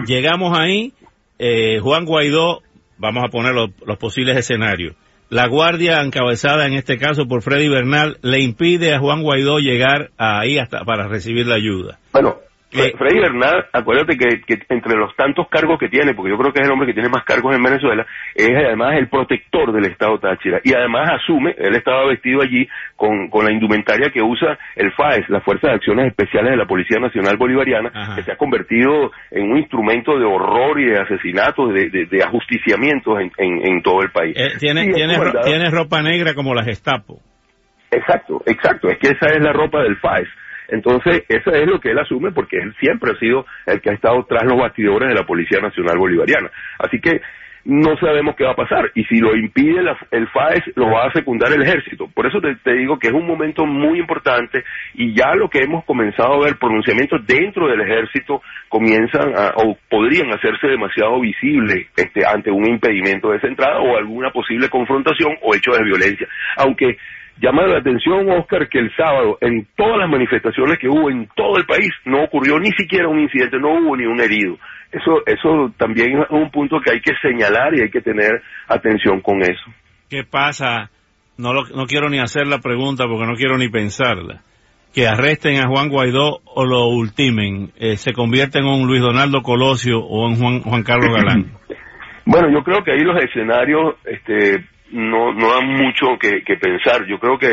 llegamos 0.05 0.57
ahí, 0.57 0.93
eh, 1.39 1.79
Juan 1.79 2.05
Guaidó, 2.05 2.61
vamos 2.97 3.23
a 3.25 3.29
poner 3.29 3.53
los 3.53 3.97
posibles 3.97 4.37
escenarios 4.37 4.95
la 5.33 5.47
guardia 5.47 5.99
encabezada 6.01 6.67
en 6.67 6.73
este 6.73 6.99
caso 6.99 7.27
por 7.27 7.41
Freddy 7.41 7.67
Bernal 7.67 8.19
le 8.21 8.39
impide 8.41 8.93
a 8.93 8.99
Juan 8.99 9.23
Guaidó 9.23 9.57
llegar 9.57 10.11
ahí 10.15 10.59
hasta 10.59 10.85
para 10.85 11.07
recibir 11.07 11.47
la 11.47 11.55
ayuda. 11.55 11.97
Bueno, 12.11 12.37
Freddy 12.73 13.19
Bernal, 13.19 13.65
acuérdate 13.71 14.17
que, 14.17 14.41
entre 14.69 14.97
los 14.97 15.15
tantos 15.15 15.47
cargos 15.49 15.79
que 15.79 15.89
tiene, 15.89 16.13
porque 16.13 16.31
yo 16.31 16.37
creo 16.37 16.51
que 16.51 16.61
es 16.61 16.67
el 16.67 16.71
hombre 16.71 16.87
que 16.87 16.93
tiene 16.93 17.09
más 17.09 17.23
cargos 17.23 17.55
en 17.55 17.61
Venezuela, 17.61 18.05
es 18.35 18.49
además 18.49 18.97
el 18.97 19.07
protector 19.07 19.71
del 19.71 19.85
Estado 19.85 20.19
Táchira. 20.19 20.59
Y 20.63 20.73
además 20.73 21.11
asume, 21.11 21.55
él 21.57 21.75
estaba 21.75 22.07
vestido 22.07 22.41
allí 22.41 22.67
con, 22.95 23.29
la 23.43 23.51
indumentaria 23.51 24.09
que 24.09 24.21
usa 24.21 24.57
el 24.75 24.91
FAES, 24.93 25.29
la 25.29 25.41
Fuerza 25.41 25.67
de 25.67 25.73
Acciones 25.73 26.07
Especiales 26.07 26.51
de 26.51 26.57
la 26.57 26.65
Policía 26.65 26.99
Nacional 26.99 27.37
Bolivariana, 27.37 28.15
que 28.15 28.23
se 28.23 28.31
ha 28.31 28.37
convertido 28.37 29.11
en 29.31 29.51
un 29.51 29.57
instrumento 29.57 30.17
de 30.17 30.25
horror 30.25 30.79
y 30.79 30.85
de 30.85 30.99
asesinatos, 30.99 31.73
de, 31.73 31.89
de, 31.89 32.23
ajusticiamientos 32.23 33.19
en, 33.37 33.81
todo 33.83 34.01
el 34.01 34.11
país. 34.11 34.35
Eh, 34.37 34.57
tiene, 34.59 34.93
tiene 34.93 35.69
ropa 35.69 36.01
negra 36.01 36.33
como 36.33 36.53
la 36.53 36.63
Gestapo. 36.63 37.19
Exacto, 37.91 38.41
exacto. 38.45 38.89
Es 38.89 38.97
que 38.97 39.09
esa 39.09 39.27
es 39.27 39.43
la 39.43 39.53
ropa 39.53 39.81
del 39.83 39.97
FAES. 39.97 40.27
Entonces, 40.73 41.23
eso 41.29 41.51
es 41.51 41.69
lo 41.69 41.79
que 41.79 41.91
él 41.91 41.99
asume 41.99 42.31
porque 42.31 42.57
él 42.57 42.73
siempre 42.79 43.11
ha 43.11 43.19
sido 43.19 43.45
el 43.67 43.79
que 43.79 43.91
ha 43.91 43.93
estado 43.93 44.25
tras 44.25 44.43
los 44.43 44.59
bastidores 44.59 45.07
de 45.07 45.15
la 45.15 45.25
Policía 45.25 45.59
Nacional 45.61 45.99
Bolivariana. 45.99 46.49
Así 46.79 46.99
que 46.99 47.21
no 47.65 47.95
sabemos 47.97 48.35
qué 48.35 48.43
va 48.43 48.51
a 48.51 48.55
pasar 48.55 48.91
y 48.95 49.03
si 49.05 49.19
lo 49.19 49.35
impide 49.35 49.81
el 50.11 50.27
FAES 50.27 50.63
lo 50.75 50.89
va 50.89 51.05
a 51.05 51.13
secundar 51.13 51.53
el 51.53 51.61
ejército. 51.61 52.09
Por 52.13 52.25
eso 52.25 52.41
te, 52.41 52.73
digo 52.73 52.97
que 52.97 53.07
es 53.07 53.13
un 53.13 53.27
momento 53.27 53.67
muy 53.67 53.99
importante 53.99 54.63
y 54.95 55.13
ya 55.13 55.35
lo 55.35 55.47
que 55.47 55.59
hemos 55.59 55.85
comenzado 55.85 56.33
a 56.33 56.45
ver 56.45 56.57
pronunciamientos 56.57 57.25
dentro 57.25 57.67
del 57.67 57.81
ejército 57.81 58.41
comienzan 58.67 59.31
o 59.55 59.77
podrían 59.89 60.33
hacerse 60.33 60.67
demasiado 60.67 61.21
visibles 61.21 61.87
este, 61.95 62.25
ante 62.25 62.49
un 62.51 62.65
impedimento 62.65 63.29
de 63.29 63.37
esa 63.37 63.47
entrada 63.47 63.79
o 63.79 63.95
alguna 63.95 64.31
posible 64.31 64.69
confrontación 64.69 65.37
o 65.43 65.55
hecho 65.55 65.71
de 65.71 65.83
violencia. 65.83 66.27
Aunque 66.57 66.97
Llama 67.41 67.67
la 67.67 67.79
atención, 67.79 68.29
Oscar, 68.29 68.69
que 68.69 68.79
el 68.79 68.95
sábado, 68.95 69.37
en 69.41 69.67
todas 69.75 69.97
las 69.97 70.09
manifestaciones 70.09 70.77
que 70.77 70.87
hubo 70.87 71.09
en 71.09 71.27
todo 71.35 71.57
el 71.57 71.65
país, 71.65 71.89
no 72.05 72.23
ocurrió 72.23 72.59
ni 72.59 72.71
siquiera 72.71 73.07
un 73.07 73.19
incidente, 73.19 73.59
no 73.59 73.73
hubo 73.73 73.97
ni 73.97 74.05
un 74.05 74.21
herido. 74.21 74.57
Eso, 74.91 75.23
eso 75.25 75.73
también 75.77 76.21
es 76.21 76.29
un 76.29 76.51
punto 76.51 76.79
que 76.79 76.91
hay 76.91 77.01
que 77.01 77.13
señalar 77.21 77.75
y 77.75 77.81
hay 77.81 77.89
que 77.89 78.01
tener 78.01 78.41
atención 78.67 79.21
con 79.21 79.41
eso. 79.41 79.63
¿Qué 80.09 80.23
pasa? 80.23 80.91
No, 81.37 81.53
no 81.53 81.85
quiero 81.87 82.09
ni 82.09 82.19
hacer 82.19 82.45
la 82.45 82.59
pregunta 82.59 83.05
porque 83.07 83.25
no 83.25 83.35
quiero 83.35 83.57
ni 83.57 83.69
pensarla. 83.69 84.41
Que 84.93 85.07
arresten 85.07 85.59
a 85.59 85.67
Juan 85.67 85.89
Guaidó 85.89 86.41
o 86.45 86.65
lo 86.65 86.85
ultimen, 86.85 87.71
eh, 87.77 87.97
se 87.97 88.13
convierte 88.13 88.59
en 88.59 88.65
un 88.65 88.85
Luis 88.85 89.01
Donaldo 89.01 89.41
Colosio 89.41 89.99
o 89.99 90.29
en 90.29 90.35
Juan, 90.35 90.61
Juan 90.61 90.83
Carlos 90.83 91.11
Galán. 91.11 91.51
Bueno, 92.25 92.49
yo 92.49 92.63
creo 92.63 92.81
que 92.85 92.91
ahí 92.93 93.01
los 93.01 93.21
escenarios 93.21 93.95
este, 94.05 94.63
no, 94.93 95.33
no 95.33 95.53
dan 95.53 95.67
mucho 95.67 96.17
que, 96.19 96.43
pensar. 96.57 97.05
Yo 97.07 97.19
creo 97.19 97.37
que 97.37 97.49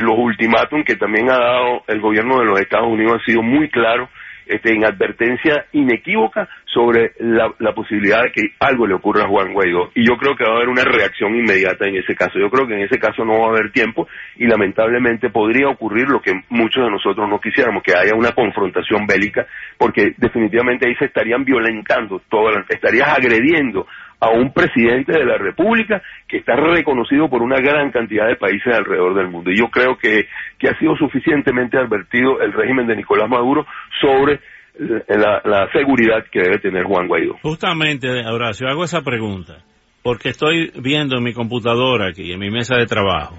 los 0.00 0.16
ultimátum 0.16 0.84
que 0.84 0.94
también 0.94 1.30
ha 1.30 1.38
dado 1.38 1.82
el 1.88 2.00
gobierno 2.00 2.38
de 2.38 2.44
los 2.44 2.60
Estados 2.60 2.86
Unidos 2.86 3.14
han 3.14 3.24
sido 3.24 3.42
muy 3.42 3.68
claros 3.68 4.08
este, 4.46 4.72
en 4.72 4.84
advertencia 4.84 5.66
inequívoca 5.72 6.48
sobre 6.64 7.12
la, 7.18 7.52
posibilidad 7.74 8.22
de 8.22 8.32
que 8.32 8.42
algo 8.60 8.86
le 8.86 8.94
ocurra 8.94 9.24
a 9.24 9.28
Juan 9.28 9.52
Guaidó. 9.52 9.90
Y 9.94 10.06
yo 10.06 10.16
creo 10.16 10.36
que 10.36 10.44
va 10.44 10.52
a 10.52 10.56
haber 10.56 10.68
una 10.68 10.84
reacción 10.84 11.34
inmediata 11.34 11.86
en 11.86 11.96
ese 11.96 12.14
caso. 12.14 12.38
Yo 12.38 12.48
creo 12.48 12.66
que 12.66 12.74
en 12.74 12.82
ese 12.82 12.98
caso 12.98 13.24
no 13.24 13.40
va 13.40 13.46
a 13.46 13.50
haber 13.50 13.72
tiempo 13.72 14.06
y 14.36 14.46
lamentablemente 14.46 15.30
podría 15.30 15.68
ocurrir 15.68 16.08
lo 16.08 16.22
que 16.22 16.32
muchos 16.48 16.84
de 16.84 16.90
nosotros 16.90 17.28
no 17.28 17.40
quisiéramos, 17.40 17.82
que 17.82 17.94
haya 17.94 18.14
una 18.14 18.32
confrontación 18.32 19.06
bélica, 19.06 19.46
porque 19.76 20.14
definitivamente 20.16 20.88
ahí 20.88 20.94
se 20.94 21.06
estarían 21.06 21.44
violentando, 21.44 22.22
todo, 22.30 22.50
estarías 22.68 23.08
agrediendo 23.08 23.86
a 24.20 24.30
un 24.30 24.52
presidente 24.52 25.12
de 25.12 25.24
la 25.24 25.38
República 25.38 26.02
que 26.26 26.38
está 26.38 26.56
reconocido 26.56 27.28
por 27.28 27.42
una 27.42 27.60
gran 27.60 27.90
cantidad 27.90 28.26
de 28.26 28.36
países 28.36 28.74
alrededor 28.74 29.14
del 29.14 29.28
mundo. 29.28 29.50
Y 29.50 29.58
yo 29.58 29.68
creo 29.68 29.96
que, 29.96 30.26
que 30.58 30.68
ha 30.68 30.78
sido 30.78 30.96
suficientemente 30.96 31.78
advertido 31.78 32.40
el 32.40 32.52
régimen 32.52 32.86
de 32.86 32.96
Nicolás 32.96 33.28
Maduro 33.28 33.66
sobre 34.00 34.40
la, 34.78 35.40
la, 35.44 35.70
seguridad 35.72 36.24
que 36.30 36.40
debe 36.40 36.58
tener 36.58 36.84
Juan 36.84 37.08
Guaidó. 37.08 37.36
Justamente, 37.42 38.08
Horacio, 38.26 38.68
hago 38.68 38.84
esa 38.84 39.02
pregunta 39.02 39.58
porque 40.02 40.30
estoy 40.30 40.72
viendo 40.80 41.16
en 41.18 41.24
mi 41.24 41.32
computadora 41.32 42.08
aquí, 42.08 42.32
en 42.32 42.38
mi 42.38 42.50
mesa 42.50 42.76
de 42.76 42.86
trabajo, 42.86 43.36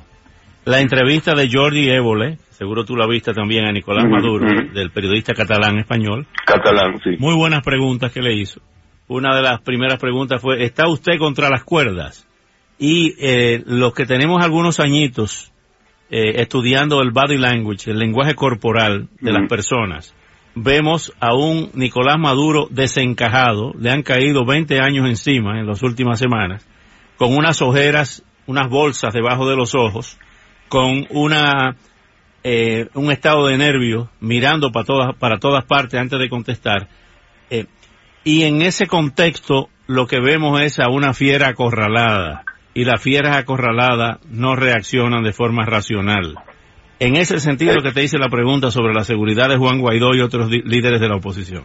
la 0.66 0.82
entrevista 0.82 1.34
de 1.34 1.50
Jordi 1.52 1.90
Évole, 1.90 2.38
seguro 2.50 2.84
tú 2.84 2.96
la 2.96 3.08
viste 3.08 3.34
también 3.34 3.66
a 3.66 3.72
Nicolás 3.72 4.06
Maduro, 4.08 4.46
del 4.74 4.92
periodista 4.92 5.34
catalán 5.34 5.80
español. 5.80 6.28
Catalán, 6.46 7.00
sí. 7.04 7.16
Muy 7.18 7.36
buenas 7.36 7.64
preguntas 7.64 8.12
que 8.12 8.22
le 8.22 8.34
hizo 8.34 8.62
una 9.10 9.36
de 9.36 9.42
las 9.42 9.60
primeras 9.62 10.00
preguntas 10.00 10.42
fue, 10.42 10.63
¿está 10.63 10.88
usted 10.88 11.18
contra 11.18 11.50
las 11.50 11.63
cuerdas? 11.63 12.25
Y 12.78 13.16
eh, 13.20 13.62
los 13.66 13.94
que 13.94 14.06
tenemos 14.06 14.42
algunos 14.42 14.80
añitos 14.80 15.51
eh, 16.10 16.42
estudiando 16.42 17.01
el 17.01 17.12
body 17.12 17.38
language, 17.38 17.92
el 17.92 18.00
lenguaje 18.00 18.36
corporal 18.36 19.10
de 19.20 19.34
las 19.34 19.50
personas, 19.50 20.16
vemos 20.56 21.13
a 21.20 21.36
un 21.36 21.72
Nicolás 21.74 22.18
Maduro 22.20 22.68
desencajado, 22.70 23.74
le 23.78 23.89
han 23.89 24.04
caído 24.04 24.46
20 24.46 24.80
años 24.80 25.08
encima 25.08 25.60
en 25.60 25.68
las 25.68 25.84
últimas 25.84 26.20
semanas, 26.20 26.66
con 27.18 27.36
unas 27.36 27.62
ojeras, 27.62 28.24
unas 28.46 28.70
bolsas 28.70 29.13
debajo 29.13 29.50
de 29.50 29.56
los 29.56 29.75
ojos, 29.75 30.18
con 30.70 31.08
una 31.10 31.75
eh, 32.44 32.88
un 32.94 33.12
estado 33.12 33.48
de 33.48 33.58
nervio, 33.58 34.10
mirando 34.20 34.72
para 34.72 34.86
todas, 34.86 35.16
para 35.18 35.39
todas 35.39 35.66
partes 35.66 36.00
antes 36.00 36.20
de 36.20 36.30
contestar. 36.30 36.88
Eh, 37.50 37.66
y 38.30 38.44
en 38.44 38.62
ese 38.62 38.86
contexto 38.86 39.70
lo 39.88 40.06
que 40.06 40.20
vemos 40.20 40.62
es 40.62 40.80
a 40.80 40.88
una 40.88 41.16
fiera 41.16 41.48
acorralada 41.48 42.44
y 42.76 42.86
las 42.86 43.02
fieras 43.02 43.36
acorraladas 43.36 44.20
no 44.30 44.56
reaccionan 44.56 45.24
de 45.24 45.34
forma 45.34 45.66
racional. 45.66 46.36
En 47.00 47.16
ese 47.16 47.40
sentido 47.40 47.82
que 47.82 47.92
te 47.92 48.04
hice 48.04 48.20
la 48.20 48.30
pregunta 48.30 48.70
sobre 48.70 48.94
la 48.94 49.02
seguridad 49.02 49.50
de 49.50 49.58
Juan 49.58 49.80
Guaidó 49.80 50.14
y 50.14 50.22
otros 50.22 50.48
líderes 50.52 51.02
de 51.02 51.10
la 51.10 51.16
oposición. 51.16 51.64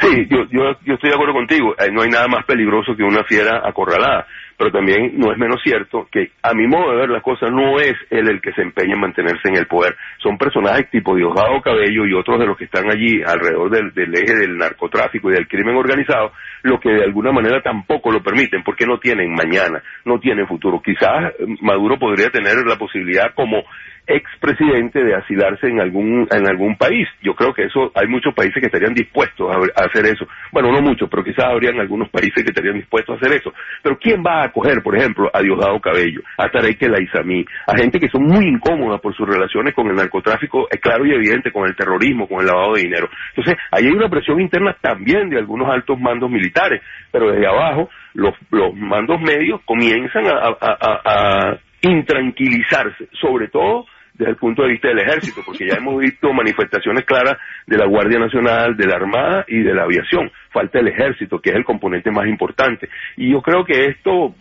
Sí, 0.00 0.26
yo, 0.30 0.46
yo, 0.50 0.62
yo 0.86 0.94
estoy 0.94 1.10
de 1.10 1.14
acuerdo 1.14 1.34
contigo. 1.34 1.74
Eh, 1.78 1.92
no 1.92 2.00
hay 2.00 2.08
nada 2.08 2.26
más 2.26 2.46
peligroso 2.46 2.96
que 2.96 3.02
una 3.02 3.22
fiera 3.24 3.60
acorralada 3.62 4.26
pero 4.60 4.72
también 4.72 5.12
no 5.16 5.32
es 5.32 5.38
menos 5.38 5.58
cierto 5.62 6.06
que 6.12 6.32
a 6.42 6.52
mi 6.52 6.66
modo 6.66 6.90
de 6.90 6.98
ver 6.98 7.08
las 7.08 7.22
cosas 7.22 7.50
no 7.50 7.80
es 7.80 7.94
él 8.10 8.28
el 8.28 8.42
que 8.42 8.52
se 8.52 8.60
empeña 8.60 8.92
en 8.92 9.00
mantenerse 9.00 9.48
en 9.48 9.56
el 9.56 9.66
poder, 9.66 9.96
son 10.22 10.36
personajes 10.36 10.90
tipo 10.90 11.16
Diosdado 11.16 11.62
Cabello 11.62 12.04
y 12.04 12.12
otros 12.12 12.38
de 12.38 12.44
los 12.44 12.58
que 12.58 12.64
están 12.64 12.84
allí 12.90 13.22
alrededor 13.26 13.70
del, 13.70 14.14
eje 14.14 14.36
del 14.36 14.58
narcotráfico 14.58 15.30
y 15.30 15.32
del 15.32 15.48
crimen 15.48 15.76
organizado, 15.76 16.32
lo 16.60 16.78
que 16.78 16.90
de 16.90 17.04
alguna 17.04 17.32
manera 17.32 17.62
tampoco 17.62 18.12
lo 18.12 18.22
permiten, 18.22 18.62
porque 18.62 18.84
no 18.84 18.98
tienen 18.98 19.32
mañana, 19.32 19.82
no 20.04 20.20
tienen 20.20 20.46
futuro. 20.46 20.82
Quizás 20.84 21.32
Maduro 21.62 21.98
podría 21.98 22.28
tener 22.28 22.56
la 22.66 22.76
posibilidad 22.76 23.32
como 23.34 23.64
expresidente 24.10 25.04
de 25.04 25.14
asilarse 25.14 25.68
en 25.68 25.80
algún 25.80 26.26
en 26.30 26.48
algún 26.48 26.76
país. 26.76 27.08
Yo 27.22 27.34
creo 27.34 27.52
que 27.54 27.64
eso 27.64 27.92
hay 27.94 28.08
muchos 28.08 28.34
países 28.34 28.60
que 28.60 28.66
estarían 28.66 28.94
dispuestos 28.94 29.50
a, 29.50 29.84
hacer 29.84 30.06
eso. 30.06 30.26
Bueno, 30.52 30.72
no 30.72 30.80
muchos, 30.80 31.08
pero 31.08 31.24
quizás 31.24 31.46
habrían 31.46 31.78
algunos 31.78 32.08
países 32.10 32.42
que 32.42 32.50
estarían 32.50 32.76
dispuestos 32.76 33.14
a 33.14 33.18
hacer 33.18 33.38
eso. 33.38 33.52
Pero 33.82 33.98
¿quién 33.98 34.22
va 34.24 34.42
a 34.42 34.46
acoger, 34.46 34.82
por 34.82 34.96
ejemplo, 34.96 35.30
a 35.32 35.40
Diosdado 35.40 35.80
Cabello, 35.80 36.22
a 36.38 36.48
Tarek 36.48 36.82
El 36.82 36.94
Aizamí, 36.94 37.44
a 37.66 37.76
gente 37.76 37.98
que 37.98 38.08
son 38.08 38.24
muy 38.24 38.46
incómodas 38.46 39.00
por 39.00 39.14
sus 39.14 39.28
relaciones 39.28 39.74
con 39.74 39.88
el 39.88 39.96
narcotráfico, 39.96 40.66
es 40.70 40.80
claro 40.80 41.06
y 41.06 41.12
evidente, 41.12 41.52
con 41.52 41.66
el 41.66 41.76
terrorismo, 41.76 42.28
con 42.28 42.40
el 42.40 42.46
lavado 42.46 42.74
de 42.74 42.82
dinero? 42.82 43.08
Entonces, 43.30 43.56
ahí 43.70 43.86
hay 43.86 43.92
una 43.92 44.08
presión 44.08 44.40
interna 44.40 44.76
también 44.80 45.30
de 45.30 45.38
algunos 45.38 45.68
altos 45.70 45.98
mandos 45.98 46.30
militares, 46.30 46.82
pero 47.10 47.30
desde 47.30 47.46
abajo 47.46 47.88
los, 48.14 48.34
los 48.50 48.74
mandos 48.74 49.20
medios 49.20 49.60
comienzan 49.64 50.24
a 50.26 51.58
intranquilizarse, 51.82 53.08
sobre 53.20 53.48
todo 53.48 53.86
desde 54.14 54.32
el 54.32 54.36
punto 54.36 54.62
de 54.62 54.68
vista 54.68 54.88
del 54.88 55.00
ejército, 55.00 55.40
porque 55.44 55.66
ya 55.66 55.76
hemos 55.78 55.98
visto 55.98 56.32
manifestaciones 56.32 57.04
claras 57.04 57.38
de 57.66 57.76
la 57.76 57.86
Guardia 57.86 58.18
Nacional, 58.18 58.76
de 58.76 58.86
la 58.86 58.96
Armada 58.96 59.44
y 59.48 59.60
de 59.60 59.74
la 59.74 59.84
aviación. 59.84 60.30
Falta 60.50 60.80
el 60.80 60.88
ejército, 60.88 61.40
que 61.40 61.50
es 61.50 61.56
el 61.56 61.64
componente 61.64 62.10
más 62.10 62.26
importante. 62.26 62.88
Y 63.16 63.32
yo 63.32 63.40
creo 63.40 63.64
que 63.64 63.86
esto, 63.86 64.34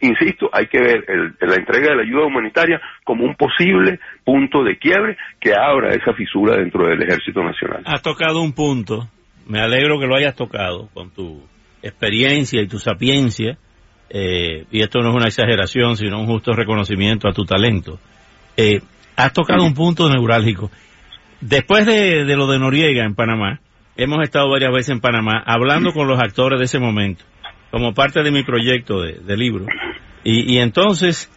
insisto, 0.00 0.50
hay 0.52 0.66
que 0.66 0.80
ver 0.80 1.04
la 1.40 1.54
entrega 1.54 1.90
de 1.90 1.96
la 1.96 2.02
ayuda 2.02 2.26
humanitaria 2.26 2.80
como 3.04 3.24
un 3.24 3.34
posible 3.34 4.00
punto 4.24 4.62
de 4.62 4.76
quiebre 4.78 5.16
que 5.40 5.54
abra 5.54 5.94
esa 5.94 6.12
fisura 6.14 6.56
dentro 6.56 6.86
del 6.86 7.02
ejército 7.02 7.42
nacional. 7.42 7.82
Has 7.86 8.02
tocado 8.02 8.42
un 8.42 8.52
punto, 8.52 9.08
me 9.48 9.60
alegro 9.60 9.98
que 9.98 10.06
lo 10.06 10.16
hayas 10.16 10.34
tocado 10.34 10.88
con 10.92 11.10
tu 11.10 11.42
experiencia 11.82 12.62
y 12.62 12.66
tu 12.66 12.78
sapiencia, 12.78 13.58
eh, 14.10 14.64
y 14.70 14.80
esto 14.82 15.00
no 15.00 15.10
es 15.10 15.14
una 15.16 15.26
exageración, 15.26 15.96
sino 15.96 16.20
un 16.20 16.26
justo 16.26 16.52
reconocimiento 16.52 17.28
a 17.28 17.32
tu 17.32 17.44
talento. 17.44 17.98
Eh, 18.56 18.80
has 19.16 19.32
tocado 19.32 19.64
un 19.64 19.74
punto 19.74 20.08
neurálgico. 20.08 20.70
Después 21.40 21.86
de, 21.86 22.24
lo 22.24 22.46
de 22.46 22.58
Noriega 22.58 23.04
en 23.04 23.14
Panamá, 23.14 23.60
hemos 23.96 24.22
estado 24.22 24.50
varias 24.50 24.72
veces 24.72 24.90
en 24.90 25.00
Panamá 25.00 25.42
hablando 25.44 25.92
con 25.92 26.08
los 26.08 26.18
actores 26.18 26.58
de 26.58 26.64
ese 26.64 26.78
momento, 26.78 27.24
como 27.70 27.92
parte 27.92 28.22
de 28.22 28.30
mi 28.30 28.42
proyecto 28.42 29.02
de, 29.02 29.36
libro. 29.36 29.66
Y, 30.24 30.58
entonces, 30.58 31.30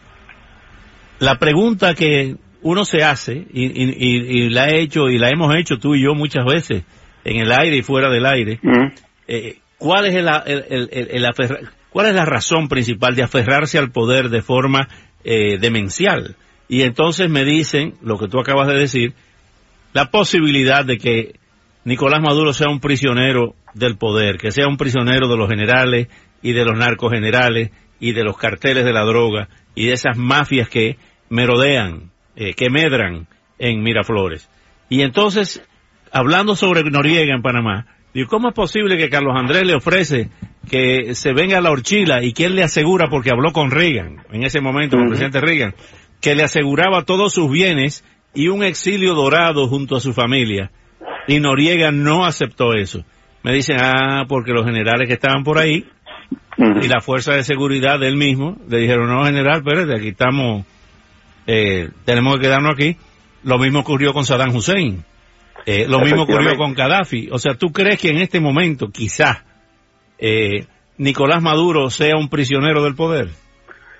la 1.18 1.38
pregunta 1.38 1.94
que 1.94 2.36
uno 2.62 2.84
se 2.84 3.04
hace, 3.04 3.46
y, 3.52 4.48
la 4.48 4.68
he 4.68 4.80
hecho, 4.80 5.08
y 5.08 5.18
la 5.18 5.28
hemos 5.28 5.54
hecho 5.54 5.78
tú 5.78 5.94
y 5.94 6.02
yo 6.02 6.14
muchas 6.14 6.44
veces, 6.46 6.84
en 7.24 7.36
el 7.40 7.52
aire 7.52 7.76
y 7.76 7.82
fuera 7.82 8.08
del 8.08 8.24
aire, 8.24 8.60
eh, 9.26 9.58
¿cuál, 9.76 10.06
es 10.06 10.14
el, 10.14 10.26
¿cuál 11.90 12.06
es 12.06 12.14
la 12.14 12.24
razón 12.24 12.68
principal 12.68 13.14
de 13.14 13.24
aferrarse 13.24 13.76
al 13.76 13.90
poder 13.90 14.30
de 14.30 14.40
forma 14.40 14.88
eh, 15.22 15.58
demencial? 15.58 16.34
Y 16.68 16.82
entonces 16.82 17.30
me 17.30 17.44
dicen, 17.44 17.94
lo 18.02 18.18
que 18.18 18.28
tú 18.28 18.38
acabas 18.38 18.68
de 18.68 18.78
decir, 18.78 19.14
la 19.94 20.10
posibilidad 20.10 20.84
de 20.84 20.98
que 20.98 21.34
Nicolás 21.84 22.20
Maduro 22.20 22.52
sea 22.52 22.68
un 22.68 22.80
prisionero 22.80 23.54
del 23.74 23.96
poder, 23.96 24.36
que 24.36 24.52
sea 24.52 24.68
un 24.68 24.76
prisionero 24.76 25.28
de 25.28 25.36
los 25.36 25.48
generales 25.48 26.08
y 26.42 26.52
de 26.52 26.64
los 26.64 26.78
narcogenerales 26.78 27.70
y 28.00 28.12
de 28.12 28.24
los 28.24 28.36
carteles 28.36 28.84
de 28.84 28.92
la 28.92 29.04
droga 29.04 29.48
y 29.74 29.86
de 29.86 29.92
esas 29.92 30.16
mafias 30.16 30.68
que 30.68 30.98
merodean, 31.30 32.10
eh, 32.36 32.54
que 32.54 32.70
medran 32.70 33.26
en 33.58 33.82
Miraflores. 33.82 34.48
Y 34.88 35.02
entonces, 35.02 35.62
hablando 36.12 36.56
sobre 36.56 36.82
Noriega 36.82 37.34
en 37.34 37.42
Panamá, 37.42 37.86
digo, 38.12 38.28
¿cómo 38.28 38.48
es 38.48 38.54
posible 38.54 38.96
que 38.96 39.08
Carlos 39.08 39.34
Andrés 39.36 39.66
le 39.66 39.74
ofrece 39.74 40.28
que 40.68 41.14
se 41.14 41.32
venga 41.32 41.58
a 41.58 41.60
la 41.60 41.70
horchila 41.70 42.22
y 42.22 42.32
que 42.32 42.44
él 42.44 42.54
le 42.54 42.62
asegura, 42.62 43.08
porque 43.08 43.30
habló 43.30 43.52
con 43.52 43.70
Reagan, 43.70 44.24
en 44.32 44.44
ese 44.44 44.60
momento, 44.60 44.96
con 44.96 45.04
el 45.04 45.08
presidente 45.08 45.40
Reagan, 45.40 45.74
que 46.20 46.34
le 46.34 46.42
aseguraba 46.42 47.04
todos 47.04 47.32
sus 47.32 47.50
bienes 47.50 48.04
y 48.34 48.48
un 48.48 48.62
exilio 48.62 49.14
dorado 49.14 49.68
junto 49.68 49.96
a 49.96 50.00
su 50.00 50.12
familia. 50.12 50.70
Y 51.26 51.40
Noriega 51.40 51.90
no 51.90 52.24
aceptó 52.24 52.74
eso. 52.74 53.04
Me 53.42 53.52
dicen, 53.52 53.78
ah, 53.80 54.24
porque 54.28 54.52
los 54.52 54.64
generales 54.64 55.08
que 55.08 55.14
estaban 55.14 55.44
por 55.44 55.58
ahí 55.58 55.86
y 56.58 56.88
la 56.88 57.00
fuerza 57.00 57.34
de 57.34 57.44
seguridad 57.44 57.98
del 57.98 58.16
mismo 58.16 58.56
le 58.68 58.78
dijeron, 58.78 59.08
no, 59.08 59.24
general, 59.24 59.58
espérate, 59.58 59.96
aquí 59.96 60.08
estamos, 60.08 60.66
eh, 61.46 61.90
tenemos 62.04 62.36
que 62.36 62.42
quedarnos 62.42 62.72
aquí. 62.72 62.96
Lo 63.44 63.58
mismo 63.58 63.80
ocurrió 63.80 64.12
con 64.12 64.24
Saddam 64.24 64.54
Hussein. 64.54 65.04
Eh, 65.66 65.86
lo 65.86 66.00
mismo 66.00 66.22
ocurrió 66.22 66.56
con 66.56 66.74
Gaddafi. 66.74 67.28
O 67.30 67.38
sea, 67.38 67.54
¿tú 67.54 67.72
crees 67.72 68.00
que 68.00 68.08
en 68.08 68.18
este 68.18 68.40
momento, 68.40 68.88
quizás, 68.88 69.42
eh, 70.18 70.66
Nicolás 70.96 71.42
Maduro 71.42 71.90
sea 71.90 72.16
un 72.16 72.28
prisionero 72.28 72.82
del 72.82 72.94
poder? 72.94 73.28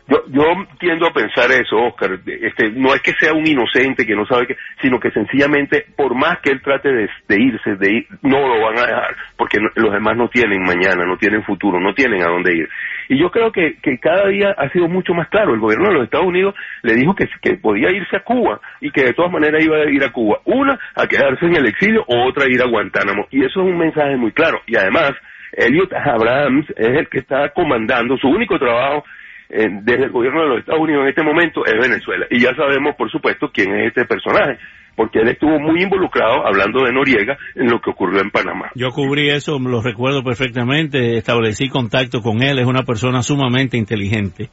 Yo, 0.08 0.24
yo 0.28 0.42
tiendo 0.80 1.06
a 1.06 1.12
pensar 1.12 1.50
eso, 1.52 1.76
Oscar. 1.76 2.18
Este, 2.26 2.70
no 2.70 2.94
es 2.94 3.02
que 3.02 3.12
sea 3.20 3.34
un 3.34 3.46
inocente 3.46 4.06
que 4.06 4.16
no 4.16 4.24
sabe 4.24 4.46
que, 4.46 4.56
sino 4.80 4.98
que 4.98 5.10
sencillamente, 5.10 5.84
por 5.94 6.14
más 6.14 6.38
que 6.40 6.50
él 6.50 6.62
trate 6.62 6.88
de, 6.88 7.08
irse, 7.28 7.76
de 7.76 7.92
ir, 7.92 8.06
no 8.22 8.40
lo 8.40 8.64
van 8.64 8.78
a 8.78 8.86
dejar, 8.86 9.16
porque 9.36 9.58
los 9.74 9.92
demás 9.92 10.16
no 10.16 10.28
tienen 10.28 10.62
mañana, 10.62 11.04
no 11.04 11.18
tienen 11.18 11.42
futuro, 11.44 11.78
no 11.78 11.92
tienen 11.92 12.22
a 12.22 12.28
dónde 12.28 12.56
ir. 12.56 12.68
Y 13.10 13.18
yo 13.18 13.30
creo 13.30 13.52
que, 13.52 13.76
que 13.82 13.98
cada 13.98 14.28
día 14.28 14.54
ha 14.56 14.70
sido 14.70 14.88
mucho 14.88 15.12
más 15.12 15.28
claro. 15.28 15.52
El 15.52 15.60
gobierno 15.60 15.88
de 15.88 15.94
los 15.94 16.04
Estados 16.04 16.26
Unidos 16.26 16.54
le 16.82 16.94
dijo 16.94 17.14
que, 17.14 17.28
que 17.42 17.58
podía 17.58 17.90
irse 17.90 18.16
a 18.16 18.24
Cuba 18.24 18.60
y 18.80 18.90
que 18.90 19.04
de 19.04 19.12
todas 19.12 19.30
maneras 19.30 19.62
iba 19.62 19.76
a 19.76 19.90
ir 19.90 20.02
a 20.04 20.12
Cuba. 20.12 20.40
Una, 20.46 20.78
a 20.94 21.06
quedarse 21.06 21.44
en 21.44 21.56
el 21.56 21.66
exilio, 21.66 22.02
o 22.06 22.26
otra, 22.26 22.44
a 22.44 22.50
ir 22.50 22.62
a 22.62 22.66
Guantánamo. 22.66 23.26
Y 23.30 23.44
eso 23.44 23.60
es 23.60 23.66
un 23.66 23.76
mensaje 23.76 24.16
muy 24.16 24.32
claro. 24.32 24.60
Y 24.66 24.76
además, 24.76 25.12
Elliot 25.52 25.92
Abrams 25.92 26.66
es 26.76 26.96
el 26.96 27.08
que 27.08 27.18
está 27.18 27.50
comandando 27.50 28.16
su 28.16 28.28
único 28.28 28.58
trabajo 28.58 29.04
desde 29.48 30.04
el 30.04 30.10
gobierno 30.10 30.42
de 30.42 30.48
los 30.48 30.58
Estados 30.58 30.82
Unidos 30.82 31.02
en 31.02 31.08
este 31.08 31.22
momento 31.22 31.64
es 31.64 31.74
Venezuela. 31.74 32.26
Y 32.30 32.40
ya 32.40 32.54
sabemos, 32.54 32.94
por 32.96 33.10
supuesto, 33.10 33.50
quién 33.52 33.74
es 33.74 33.88
este 33.88 34.04
personaje, 34.04 34.58
porque 34.94 35.20
él 35.20 35.28
estuvo 35.28 35.58
muy 35.60 35.82
involucrado, 35.82 36.44
hablando 36.46 36.84
de 36.84 36.92
Noriega, 36.92 37.38
en 37.54 37.70
lo 37.70 37.80
que 37.80 37.90
ocurrió 37.90 38.20
en 38.20 38.30
Panamá. 38.30 38.70
Yo 38.74 38.88
cubrí 38.90 39.30
eso, 39.30 39.58
lo 39.58 39.80
recuerdo 39.80 40.22
perfectamente, 40.24 41.16
establecí 41.16 41.68
contacto 41.68 42.20
con 42.20 42.42
él, 42.42 42.58
es 42.58 42.66
una 42.66 42.82
persona 42.82 43.22
sumamente 43.22 43.76
inteligente, 43.76 44.50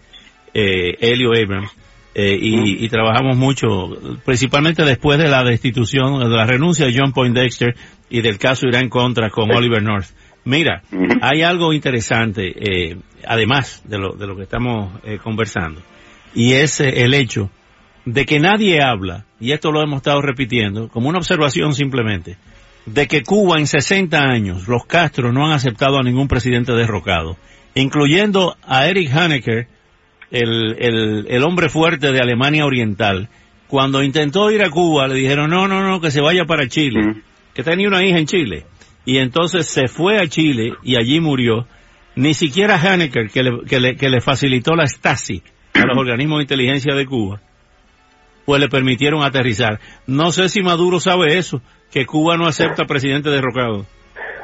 eh, 0.53 0.95
Elio 0.99 1.31
Abrams. 1.31 1.75
Eh, 2.17 2.37
y, 2.39 2.87
trabajamos 2.87 3.35
mucho, 3.35 3.67
principalmente 4.23 4.85
después 4.85 5.17
de 5.17 5.27
la 5.27 5.43
destitución, 5.43 6.17
de 6.19 6.29
la 6.29 6.45
renuncia 6.45 6.85
de 6.85 6.93
John 6.95 7.11
Poindexter 7.11 7.75
y 8.09 8.21
del 8.21 8.37
caso 8.37 8.67
Irán 8.67 8.87
contra 8.87 9.29
con 9.29 9.51
Oliver 9.51 9.83
North. 9.83 10.07
Mira, 10.45 10.83
hay 11.21 11.41
algo 11.41 11.73
interesante, 11.73 12.53
eh, 12.55 12.97
además 13.27 13.81
de 13.83 13.97
lo, 13.97 14.13
de 14.13 14.27
lo 14.27 14.35
que 14.35 14.43
estamos 14.43 14.93
eh, 15.03 15.17
conversando, 15.17 15.81
y 16.35 16.53
es 16.53 16.79
eh, 16.81 17.03
el 17.03 17.15
hecho 17.15 17.49
de 18.05 18.27
que 18.27 18.39
nadie 18.39 18.79
habla, 18.83 19.25
y 19.39 19.53
esto 19.53 19.71
lo 19.71 19.81
hemos 19.81 19.97
estado 19.97 20.21
repitiendo, 20.21 20.87
como 20.89 21.09
una 21.09 21.17
observación 21.17 21.73
simplemente, 21.73 22.37
de 22.85 23.07
que 23.07 23.23
Cuba 23.23 23.57
en 23.57 23.65
60 23.65 24.19
años, 24.19 24.67
los 24.67 24.85
Castro 24.85 25.33
no 25.33 25.47
han 25.47 25.53
aceptado 25.53 25.97
a 25.97 26.03
ningún 26.03 26.27
presidente 26.27 26.73
derrocado, 26.73 27.37
incluyendo 27.73 28.55
a 28.67 28.87
Erich 28.87 29.11
Honecker, 29.11 29.67
el, 30.29 30.75
el, 30.77 31.25
el 31.27 31.43
hombre 31.43 31.69
fuerte 31.69 32.11
de 32.11 32.19
Alemania 32.19 32.65
Oriental, 32.65 33.29
cuando 33.65 34.03
intentó 34.03 34.51
ir 34.51 34.63
a 34.63 34.69
Cuba 34.69 35.07
le 35.07 35.15
dijeron 35.15 35.49
no, 35.49 35.67
no, 35.67 35.81
no, 35.81 35.99
que 35.99 36.11
se 36.11 36.21
vaya 36.21 36.45
para 36.45 36.67
Chile, 36.67 37.23
que 37.55 37.63
tenía 37.63 37.87
una 37.87 38.05
hija 38.05 38.19
en 38.19 38.27
Chile 38.27 38.65
y 39.05 39.19
entonces 39.19 39.67
se 39.67 39.87
fue 39.87 40.17
a 40.17 40.27
Chile 40.27 40.73
y 40.83 40.97
allí 40.97 41.19
murió. 41.19 41.67
Ni 42.15 42.33
siquiera 42.33 42.75
Hanecker, 42.75 43.29
que 43.29 43.43
le, 43.43 43.65
que 43.65 43.79
le, 43.79 43.95
que 43.95 44.09
le 44.09 44.21
facilitó 44.21 44.75
la 44.75 44.87
Stasi 44.87 45.43
a 45.73 45.85
los 45.85 45.97
organismos 45.99 46.39
de 46.39 46.43
inteligencia 46.43 46.95
de 46.95 47.05
Cuba, 47.05 47.41
pues 48.45 48.61
le 48.61 48.69
permitieron 48.69 49.23
aterrizar. 49.23 49.79
No 50.07 50.31
sé 50.31 50.49
si 50.49 50.61
Maduro 50.61 50.99
sabe 50.99 51.37
eso, 51.37 51.61
que 51.91 52.05
Cuba 52.05 52.37
no 52.37 52.47
acepta 52.47 52.85
presidente 52.85 53.29
derrocado. 53.29 53.85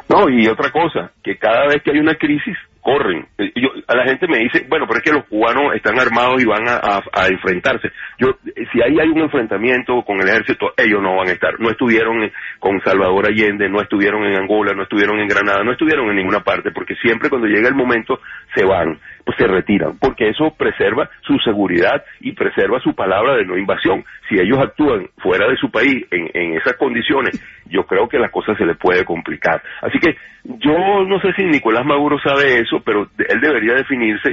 No, 0.09 0.29
y 0.29 0.47
otra 0.47 0.71
cosa, 0.71 1.11
que 1.23 1.37
cada 1.37 1.67
vez 1.67 1.81
que 1.83 1.91
hay 1.91 1.99
una 1.99 2.15
crisis, 2.15 2.57
corren. 2.81 3.27
Eh, 3.37 3.51
yo, 3.55 3.69
a 3.87 3.95
la 3.95 4.05
gente 4.05 4.27
me 4.27 4.39
dice, 4.39 4.65
bueno, 4.67 4.85
pero 4.87 4.99
es 4.99 5.03
que 5.03 5.13
los 5.13 5.25
cubanos 5.25 5.75
están 5.75 5.99
armados 5.99 6.41
y 6.41 6.45
van 6.45 6.67
a, 6.67 7.27
enfrentarse. 7.27 7.89
Yo, 8.17 8.35
si 8.71 8.81
ahí 8.81 8.99
hay 8.99 9.09
un 9.09 9.19
enfrentamiento 9.19 10.01
con 10.03 10.19
el 10.19 10.27
ejército, 10.27 10.73
ellos 10.75 11.01
no 11.01 11.15
van 11.15 11.29
a 11.29 11.31
estar. 11.31 11.59
No 11.59 11.69
estuvieron 11.69 12.31
con 12.59 12.81
Salvador 12.81 13.27
Allende, 13.27 13.69
no 13.69 13.81
estuvieron 13.81 14.23
en 14.25 14.35
Angola, 14.35 14.73
no 14.73 14.83
estuvieron 14.83 15.19
en 15.19 15.27
Granada, 15.27 15.63
no 15.63 15.71
estuvieron 15.71 16.09
en 16.09 16.15
ninguna 16.15 16.41
parte, 16.41 16.71
porque 16.71 16.95
siempre 16.95 17.29
cuando 17.29 17.47
llega 17.47 17.69
el 17.69 17.75
momento 17.75 18.19
se 18.55 18.65
van, 18.65 18.99
pues 19.25 19.37
se 19.37 19.47
retiran, 19.47 19.97
porque 19.99 20.29
eso 20.29 20.53
preserva 20.57 21.09
su 21.21 21.37
seguridad 21.39 22.03
y 22.19 22.33
preserva 22.33 22.79
su 22.79 22.93
palabra 22.93 23.35
de 23.35 23.45
no 23.45 23.57
invasión. 23.57 24.03
Si 24.29 24.35
ellos 24.35 24.59
actúan 24.59 25.07
fuera 25.17 25.47
de 25.47 25.57
su 25.57 25.69
país 25.69 26.05
en, 26.11 26.29
en 26.33 26.57
esas 26.57 26.75
condiciones, 26.77 27.41
yo 27.65 27.85
creo 27.85 28.07
que 28.07 28.19
la 28.19 28.29
cosa 28.29 28.55
se 28.55 28.65
le 28.65 28.75
puede 28.75 29.05
complicar. 29.05 29.61
Así 29.81 29.99
que 29.99 30.15
yo 30.43 31.03
no 31.05 31.19
sé 31.21 31.33
si 31.33 31.43
Nicolás 31.45 31.85
Maduro 31.85 32.17
sabe 32.19 32.59
eso, 32.59 32.81
pero 32.83 33.07
él 33.17 33.41
debería 33.41 33.75
definirse, 33.75 34.31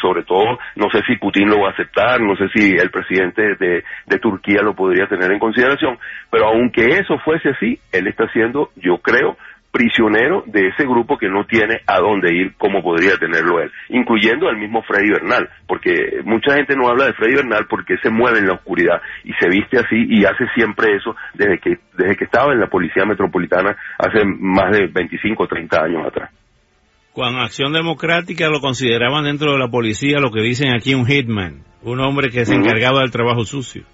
sobre 0.00 0.22
todo, 0.22 0.58
no 0.76 0.88
sé 0.90 1.02
si 1.06 1.16
Putin 1.16 1.48
lo 1.48 1.60
va 1.60 1.68
a 1.68 1.72
aceptar, 1.72 2.20
no 2.20 2.36
sé 2.36 2.48
si 2.54 2.76
el 2.76 2.90
presidente 2.90 3.56
de, 3.56 3.84
de 4.06 4.18
Turquía 4.18 4.62
lo 4.62 4.74
podría 4.74 5.06
tener 5.06 5.30
en 5.32 5.38
consideración, 5.38 5.98
pero 6.30 6.46
aunque 6.46 6.86
eso 6.86 7.18
fuese 7.18 7.50
así, 7.50 7.78
él 7.92 8.06
está 8.06 8.30
siendo, 8.32 8.70
yo 8.76 8.98
creo, 8.98 9.36
prisionero 9.70 10.42
de 10.46 10.68
ese 10.68 10.84
grupo 10.84 11.16
que 11.16 11.28
no 11.28 11.44
tiene 11.44 11.80
a 11.86 11.98
dónde 12.00 12.34
ir 12.34 12.54
como 12.56 12.82
podría 12.82 13.16
tenerlo 13.16 13.60
él, 13.60 13.70
incluyendo 13.88 14.48
al 14.48 14.56
mismo 14.56 14.82
Freddy 14.82 15.10
Bernal, 15.10 15.48
porque 15.66 16.20
mucha 16.24 16.54
gente 16.54 16.74
no 16.76 16.88
habla 16.88 17.06
de 17.06 17.12
Freddy 17.14 17.36
Bernal 17.36 17.66
porque 17.68 17.96
se 18.02 18.10
mueve 18.10 18.40
en 18.40 18.48
la 18.48 18.54
oscuridad 18.54 19.00
y 19.24 19.32
se 19.34 19.48
viste 19.48 19.78
así 19.78 20.06
y 20.08 20.24
hace 20.24 20.46
siempre 20.54 20.96
eso 20.96 21.14
desde 21.34 21.58
que 21.58 21.78
desde 21.96 22.16
que 22.16 22.24
estaba 22.24 22.52
en 22.52 22.60
la 22.60 22.66
policía 22.66 23.04
metropolitana 23.04 23.76
hace 23.98 24.24
más 24.24 24.72
de 24.72 24.86
25 24.86 25.42
o 25.42 25.46
30 25.46 25.82
años 25.82 26.06
atrás. 26.06 26.30
Con 27.12 27.36
Acción 27.36 27.72
Democrática 27.72 28.48
lo 28.48 28.60
consideraban 28.60 29.24
dentro 29.24 29.52
de 29.52 29.58
la 29.58 29.68
policía 29.68 30.20
lo 30.20 30.30
que 30.30 30.40
dicen 30.40 30.72
aquí 30.74 30.94
un 30.94 31.06
hitman, 31.06 31.64
un 31.82 32.00
hombre 32.00 32.30
que 32.30 32.44
se 32.44 32.54
encargaba 32.54 33.00
del 33.00 33.10
trabajo 33.10 33.44
sucio 33.44 33.84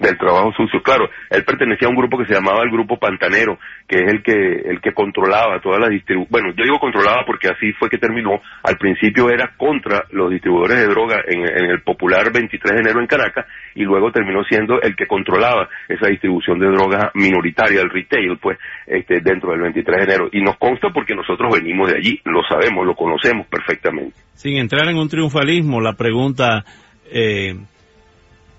del 0.00 0.18
trabajo 0.18 0.52
sucio. 0.52 0.82
Claro, 0.82 1.08
él 1.28 1.44
pertenecía 1.44 1.86
a 1.86 1.90
un 1.90 1.96
grupo 1.96 2.18
que 2.18 2.26
se 2.26 2.34
llamaba 2.34 2.62
el 2.64 2.70
Grupo 2.70 2.98
Pantanero, 2.98 3.58
que 3.86 3.98
es 3.98 4.08
el 4.10 4.22
que 4.22 4.32
el 4.32 4.80
que 4.80 4.92
controlaba 4.92 5.60
todas 5.60 5.78
las 5.78 5.90
distribuciones. 5.90 6.30
Bueno, 6.30 6.48
yo 6.56 6.64
digo 6.64 6.78
controlaba 6.80 7.24
porque 7.26 7.48
así 7.48 7.72
fue 7.74 7.88
que 7.88 7.98
terminó. 7.98 8.40
Al 8.62 8.76
principio 8.78 9.30
era 9.30 9.52
contra 9.56 10.04
los 10.10 10.30
distribuidores 10.30 10.78
de 10.78 10.88
droga 10.88 11.22
en, 11.26 11.44
el 11.44 11.82
popular 11.82 12.32
23 12.32 12.74
de 12.74 12.80
enero 12.80 13.00
en 13.00 13.06
Caracas 13.06 13.46
y 13.74 13.82
luego 13.82 14.10
terminó 14.10 14.42
siendo 14.44 14.80
el 14.80 14.96
que 14.96 15.06
controlaba 15.06 15.68
esa 15.88 16.08
distribución 16.08 16.58
de 16.58 16.68
drogas 16.68 17.10
minoritaria, 17.14 17.82
el 17.82 17.90
retail, 17.90 18.38
pues, 18.38 18.58
este, 18.86 19.20
dentro 19.20 19.52
del 19.52 19.60
23 19.60 19.98
de 19.98 20.04
enero. 20.04 20.28
Y 20.32 20.40
nos 20.40 20.56
consta 20.56 20.88
porque 20.92 21.14
nosotros 21.14 21.52
venimos 21.52 21.90
de 21.90 21.98
allí, 21.98 22.20
lo 22.24 22.42
sabemos, 22.48 22.86
lo 22.86 22.94
conocemos 22.94 23.46
perfectamente. 23.48 24.16
Sin 24.34 24.56
entrar 24.56 24.88
en 24.88 24.96
un 24.96 25.08
triunfalismo, 25.08 25.80
la 25.80 25.92
pregunta, 25.92 26.64
eh, 27.12 27.54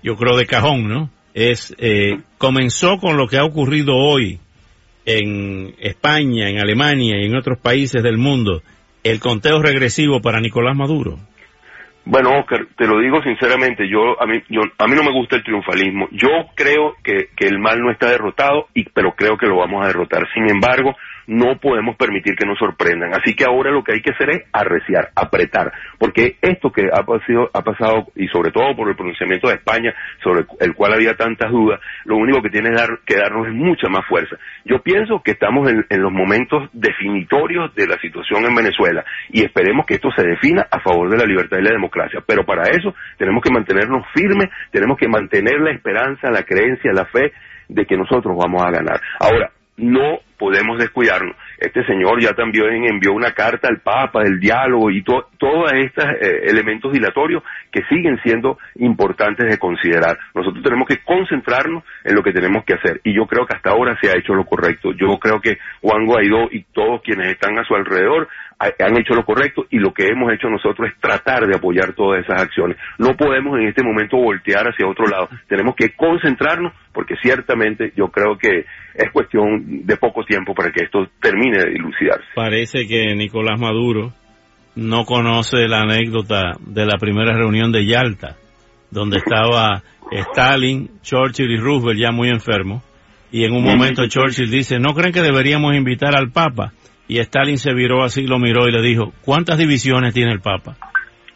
yo 0.02 0.16
creo 0.16 0.36
de 0.36 0.46
cajón, 0.46 0.88
¿no? 0.88 1.10
Es 1.34 1.74
eh, 1.78 2.20
comenzó 2.38 2.98
con 2.98 3.16
lo 3.16 3.26
que 3.26 3.38
ha 3.38 3.44
ocurrido 3.44 3.96
hoy 3.96 4.38
en 5.04 5.74
España, 5.80 6.48
en 6.48 6.60
Alemania 6.60 7.16
y 7.20 7.26
en 7.26 7.36
otros 7.36 7.58
países 7.58 8.02
del 8.02 8.18
mundo, 8.18 8.62
el 9.02 9.18
conteo 9.20 9.60
regresivo 9.60 10.20
para 10.20 10.40
Nicolás 10.40 10.76
Maduro. 10.76 11.18
Bueno, 12.04 12.30
Oscar, 12.40 12.66
te 12.76 12.86
lo 12.86 12.98
digo 12.98 13.22
sinceramente, 13.22 13.88
yo 13.88 14.20
a 14.20 14.26
mí 14.26 14.42
yo, 14.48 14.62
a 14.76 14.86
no 14.88 15.02
me 15.04 15.12
gusta 15.12 15.36
el 15.36 15.44
triunfalismo. 15.44 16.08
Yo 16.10 16.28
creo 16.56 16.96
que, 17.02 17.28
que 17.36 17.46
el 17.46 17.60
mal 17.60 17.78
no 17.78 17.92
está 17.92 18.10
derrotado, 18.10 18.66
y, 18.74 18.84
pero 18.90 19.12
creo 19.12 19.36
que 19.36 19.46
lo 19.46 19.58
vamos 19.58 19.84
a 19.84 19.86
derrotar. 19.86 20.26
Sin 20.34 20.50
embargo, 20.50 20.96
no 21.26 21.58
podemos 21.58 21.96
permitir 21.96 22.34
que 22.36 22.46
nos 22.46 22.58
sorprendan. 22.58 23.12
Así 23.14 23.34
que 23.34 23.44
ahora 23.44 23.70
lo 23.70 23.82
que 23.84 23.92
hay 23.92 24.00
que 24.00 24.12
hacer 24.12 24.30
es 24.30 24.42
arreciar, 24.52 25.10
apretar, 25.14 25.72
porque 25.98 26.36
esto 26.40 26.70
que 26.70 26.88
ha 26.92 27.04
pasado, 27.04 27.50
ha 27.52 27.62
pasado 27.62 28.06
y 28.16 28.28
sobre 28.28 28.50
todo 28.50 28.74
por 28.76 28.88
el 28.88 28.96
pronunciamiento 28.96 29.48
de 29.48 29.54
España, 29.54 29.94
sobre 30.22 30.44
el 30.60 30.74
cual 30.74 30.94
había 30.94 31.14
tantas 31.14 31.50
dudas, 31.50 31.80
lo 32.04 32.16
único 32.16 32.42
que 32.42 32.50
tiene 32.50 32.70
que 33.06 33.16
darnos 33.16 33.48
es 33.48 33.54
mucha 33.54 33.88
más 33.88 34.06
fuerza. 34.06 34.36
Yo 34.64 34.82
pienso 34.82 35.22
que 35.22 35.32
estamos 35.32 35.70
en, 35.70 35.84
en 35.88 36.02
los 36.02 36.12
momentos 36.12 36.68
definitorios 36.72 37.74
de 37.74 37.86
la 37.86 37.98
situación 37.98 38.44
en 38.44 38.54
Venezuela 38.54 39.04
y 39.30 39.42
esperemos 39.42 39.86
que 39.86 39.94
esto 39.94 40.10
se 40.16 40.26
defina 40.26 40.66
a 40.70 40.80
favor 40.80 41.10
de 41.10 41.18
la 41.18 41.24
libertad 41.24 41.58
y 41.58 41.62
la 41.62 41.72
democracia. 41.72 42.20
Pero 42.26 42.44
para 42.44 42.62
eso 42.70 42.94
tenemos 43.18 43.42
que 43.42 43.52
mantenernos 43.52 44.06
firmes, 44.14 44.50
tenemos 44.70 44.98
que 44.98 45.08
mantener 45.08 45.60
la 45.60 45.72
esperanza, 45.72 46.30
la 46.30 46.42
creencia, 46.42 46.92
la 46.92 47.06
fe 47.06 47.32
de 47.68 47.86
que 47.86 47.96
nosotros 47.96 48.36
vamos 48.36 48.62
a 48.62 48.70
ganar. 48.70 49.00
Ahora, 49.18 49.50
no 49.76 50.20
podemos 50.38 50.78
descuidarnos. 50.78 51.36
Este 51.62 51.84
señor 51.86 52.20
ya 52.20 52.32
también 52.32 52.84
envió 52.84 53.12
una 53.12 53.30
carta 53.30 53.68
al 53.68 53.80
Papa 53.80 54.24
del 54.24 54.40
diálogo 54.40 54.90
y 54.90 55.04
todos 55.04 55.72
estos 55.72 56.04
eh, 56.20 56.42
elementos 56.46 56.92
dilatorios 56.92 57.44
que 57.70 57.84
siguen 57.84 58.18
siendo 58.24 58.58
importantes 58.76 59.48
de 59.48 59.58
considerar. 59.58 60.18
Nosotros 60.34 60.62
tenemos 60.64 60.88
que 60.88 60.98
concentrarnos 60.98 61.84
en 62.02 62.16
lo 62.16 62.22
que 62.22 62.32
tenemos 62.32 62.64
que 62.64 62.74
hacer 62.74 63.00
y 63.04 63.14
yo 63.14 63.26
creo 63.26 63.46
que 63.46 63.54
hasta 63.54 63.70
ahora 63.70 63.96
se 64.00 64.08
ha 64.08 64.18
hecho 64.18 64.34
lo 64.34 64.44
correcto. 64.44 64.90
Yo 64.92 65.18
creo 65.20 65.40
que 65.40 65.58
Juan 65.80 66.04
Guaidó 66.04 66.48
y 66.50 66.64
todos 66.72 67.00
quienes 67.02 67.28
están 67.28 67.56
a 67.56 67.64
su 67.64 67.76
alrededor 67.76 68.28
han 68.78 68.96
hecho 68.96 69.14
lo 69.14 69.24
correcto 69.24 69.66
y 69.70 69.78
lo 69.78 69.92
que 69.92 70.06
hemos 70.06 70.32
hecho 70.32 70.48
nosotros 70.48 70.88
es 70.88 71.00
tratar 71.00 71.46
de 71.46 71.56
apoyar 71.56 71.94
todas 71.94 72.24
esas 72.24 72.42
acciones. 72.42 72.76
No 72.98 73.16
podemos 73.16 73.58
en 73.58 73.68
este 73.68 73.82
momento 73.82 74.16
voltear 74.16 74.68
hacia 74.68 74.86
otro 74.86 75.06
lado. 75.06 75.28
Tenemos 75.48 75.74
que 75.74 75.94
concentrarnos 75.94 76.72
porque 76.92 77.16
ciertamente 77.22 77.92
yo 77.96 78.08
creo 78.08 78.36
que 78.38 78.66
es 78.94 79.10
cuestión 79.10 79.86
de 79.86 79.96
poco 79.96 80.24
tiempo 80.24 80.54
para 80.54 80.70
que 80.70 80.84
esto 80.84 81.08
termine 81.20 81.51
de 81.56 81.70
dilucidarse. 81.70 82.26
Parece 82.34 82.86
que 82.86 83.14
Nicolás 83.14 83.58
Maduro 83.58 84.12
no 84.74 85.04
conoce 85.04 85.68
la 85.68 85.80
anécdota 85.80 86.52
de 86.60 86.86
la 86.86 86.96
primera 86.98 87.34
reunión 87.34 87.72
de 87.72 87.86
Yalta, 87.86 88.36
donde 88.90 89.18
estaba 89.18 89.82
Stalin, 90.10 90.90
Churchill 91.02 91.50
y 91.50 91.58
Roosevelt 91.58 92.00
ya 92.00 92.10
muy 92.10 92.28
enfermos, 92.28 92.82
y 93.30 93.44
en 93.44 93.52
un 93.52 93.64
momento 93.64 94.06
Churchill 94.06 94.50
dice, 94.50 94.78
¿no 94.78 94.92
creen 94.92 95.12
que 95.12 95.22
deberíamos 95.22 95.74
invitar 95.74 96.14
al 96.14 96.30
Papa? 96.30 96.72
Y 97.08 97.18
Stalin 97.18 97.58
se 97.58 97.72
viró 97.72 98.02
así, 98.02 98.26
lo 98.26 98.38
miró 98.38 98.68
y 98.68 98.72
le 98.72 98.82
dijo, 98.82 99.12
¿cuántas 99.22 99.58
divisiones 99.58 100.12
tiene 100.12 100.32
el 100.32 100.40
Papa? 100.40 100.76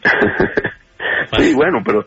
sí, 1.39 1.55
bueno, 1.55 1.79
pero 1.85 2.07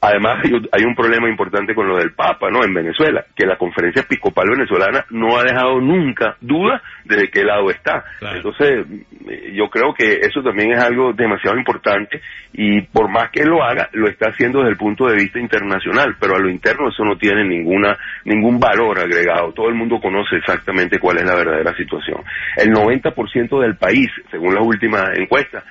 además 0.00 0.44
hay 0.72 0.84
un 0.84 0.94
problema 0.94 1.28
importante 1.28 1.74
con 1.74 1.88
lo 1.88 1.96
del 1.96 2.12
Papa, 2.12 2.50
¿no? 2.50 2.64
En 2.64 2.74
Venezuela, 2.74 3.24
que 3.34 3.46
la 3.46 3.56
conferencia 3.56 4.02
episcopal 4.02 4.50
venezolana 4.50 5.04
no 5.10 5.38
ha 5.38 5.44
dejado 5.44 5.80
nunca 5.80 6.36
duda 6.40 6.82
de 7.04 7.28
qué 7.30 7.44
lado 7.44 7.70
está. 7.70 8.04
Entonces, 8.34 8.86
yo 9.52 9.68
creo 9.68 9.94
que 9.94 10.20
eso 10.22 10.42
también 10.42 10.72
es 10.72 10.82
algo 10.82 11.12
demasiado 11.12 11.56
importante 11.56 12.20
y 12.52 12.82
por 12.82 13.10
más 13.10 13.30
que 13.30 13.44
lo 13.44 13.62
haga, 13.62 13.88
lo 13.92 14.08
está 14.08 14.30
haciendo 14.30 14.58
desde 14.58 14.72
el 14.72 14.76
punto 14.76 15.06
de 15.06 15.16
vista 15.16 15.38
internacional, 15.38 16.16
pero 16.20 16.36
a 16.36 16.40
lo 16.40 16.50
interno 16.50 16.88
eso 16.88 17.04
no 17.04 17.16
tiene 17.16 17.44
ninguna 17.44 17.96
ningún 18.24 18.58
valor 18.58 18.98
agregado. 18.98 19.52
Todo 19.52 19.68
el 19.68 19.74
mundo 19.74 20.00
conoce 20.00 20.36
exactamente 20.36 20.98
cuál 20.98 21.18
es 21.18 21.24
la 21.24 21.34
verdadera 21.34 21.74
situación. 21.76 22.22
El 22.56 22.72
90% 22.72 23.60
del 23.60 23.76
país, 23.76 24.08
según 24.30 24.54
la 24.54 24.62
última 24.62 25.12
encuesta, 25.14 25.62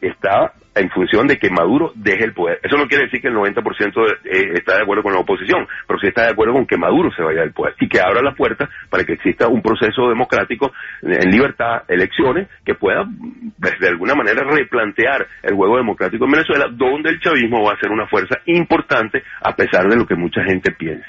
está 0.00 0.52
en 0.74 0.90
función 0.90 1.26
de 1.26 1.38
que 1.38 1.50
Maduro 1.50 1.92
deje 1.94 2.24
el 2.24 2.32
poder. 2.32 2.60
Eso 2.62 2.76
no 2.76 2.86
quiere 2.86 3.04
decir 3.04 3.20
que 3.20 3.28
el 3.28 3.34
90% 3.34 3.47
eh, 3.56 4.52
está 4.54 4.76
de 4.76 4.82
acuerdo 4.82 5.02
con 5.02 5.12
la 5.12 5.20
oposición, 5.20 5.66
pero 5.86 5.98
sí 5.98 6.08
está 6.08 6.24
de 6.24 6.32
acuerdo 6.32 6.54
con 6.54 6.66
que 6.66 6.76
Maduro 6.76 7.10
se 7.14 7.22
vaya 7.22 7.40
del 7.40 7.52
poder 7.52 7.74
y 7.80 7.88
que 7.88 8.00
abra 8.00 8.22
la 8.22 8.34
puerta 8.34 8.68
para 8.90 9.04
que 9.04 9.14
exista 9.14 9.48
un 9.48 9.62
proceso 9.62 10.08
democrático 10.08 10.72
en 11.02 11.30
libertad, 11.30 11.82
elecciones, 11.88 12.48
que 12.64 12.74
pueda 12.74 13.04
pues, 13.60 13.78
de 13.80 13.88
alguna 13.88 14.14
manera 14.14 14.42
replantear 14.44 15.26
el 15.42 15.54
juego 15.54 15.76
democrático 15.76 16.24
en 16.24 16.32
Venezuela, 16.32 16.66
donde 16.70 17.10
el 17.10 17.20
chavismo 17.20 17.64
va 17.64 17.74
a 17.74 17.80
ser 17.80 17.90
una 17.90 18.06
fuerza 18.06 18.38
importante 18.46 19.22
a 19.42 19.54
pesar 19.54 19.88
de 19.88 19.96
lo 19.96 20.06
que 20.06 20.14
mucha 20.14 20.42
gente 20.44 20.72
piense. 20.72 21.06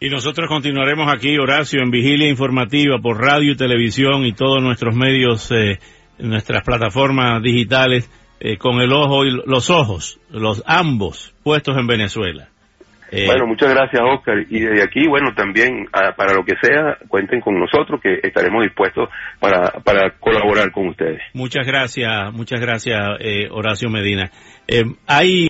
Y 0.00 0.10
nosotros 0.10 0.48
continuaremos 0.48 1.10
aquí, 1.10 1.38
Horacio, 1.38 1.80
en 1.80 1.90
Vigilia 1.90 2.28
Informativa 2.28 2.98
por 2.98 3.20
radio 3.20 3.52
y 3.52 3.56
televisión 3.56 4.26
y 4.26 4.32
todos 4.32 4.62
nuestros 4.62 4.94
medios, 4.94 5.50
eh, 5.52 5.78
nuestras 6.18 6.62
plataformas 6.62 7.42
digitales 7.42 8.10
eh, 8.46 8.58
con 8.58 8.78
el 8.82 8.92
ojo 8.92 9.24
y 9.24 9.30
los 9.30 9.70
ojos, 9.70 10.20
los 10.28 10.62
ambos 10.66 11.34
puestos 11.42 11.78
en 11.78 11.86
Venezuela. 11.86 12.48
Eh, 13.10 13.24
bueno, 13.24 13.46
muchas 13.46 13.72
gracias, 13.72 14.02
Oscar. 14.04 14.36
Y 14.50 14.60
desde 14.60 14.82
aquí, 14.82 15.08
bueno, 15.08 15.30
también 15.34 15.86
para 15.90 16.34
lo 16.34 16.44
que 16.44 16.52
sea, 16.60 16.98
cuenten 17.08 17.40
con 17.40 17.58
nosotros, 17.58 18.02
que 18.02 18.20
estaremos 18.22 18.62
dispuestos 18.62 19.08
para, 19.40 19.70
para 19.82 20.10
colaborar 20.20 20.70
con 20.72 20.88
ustedes. 20.88 21.22
Muchas 21.32 21.66
gracias, 21.66 22.34
muchas 22.34 22.60
gracias, 22.60 23.00
eh, 23.20 23.48
Horacio 23.50 23.88
Medina. 23.88 24.30
hay 25.06 25.42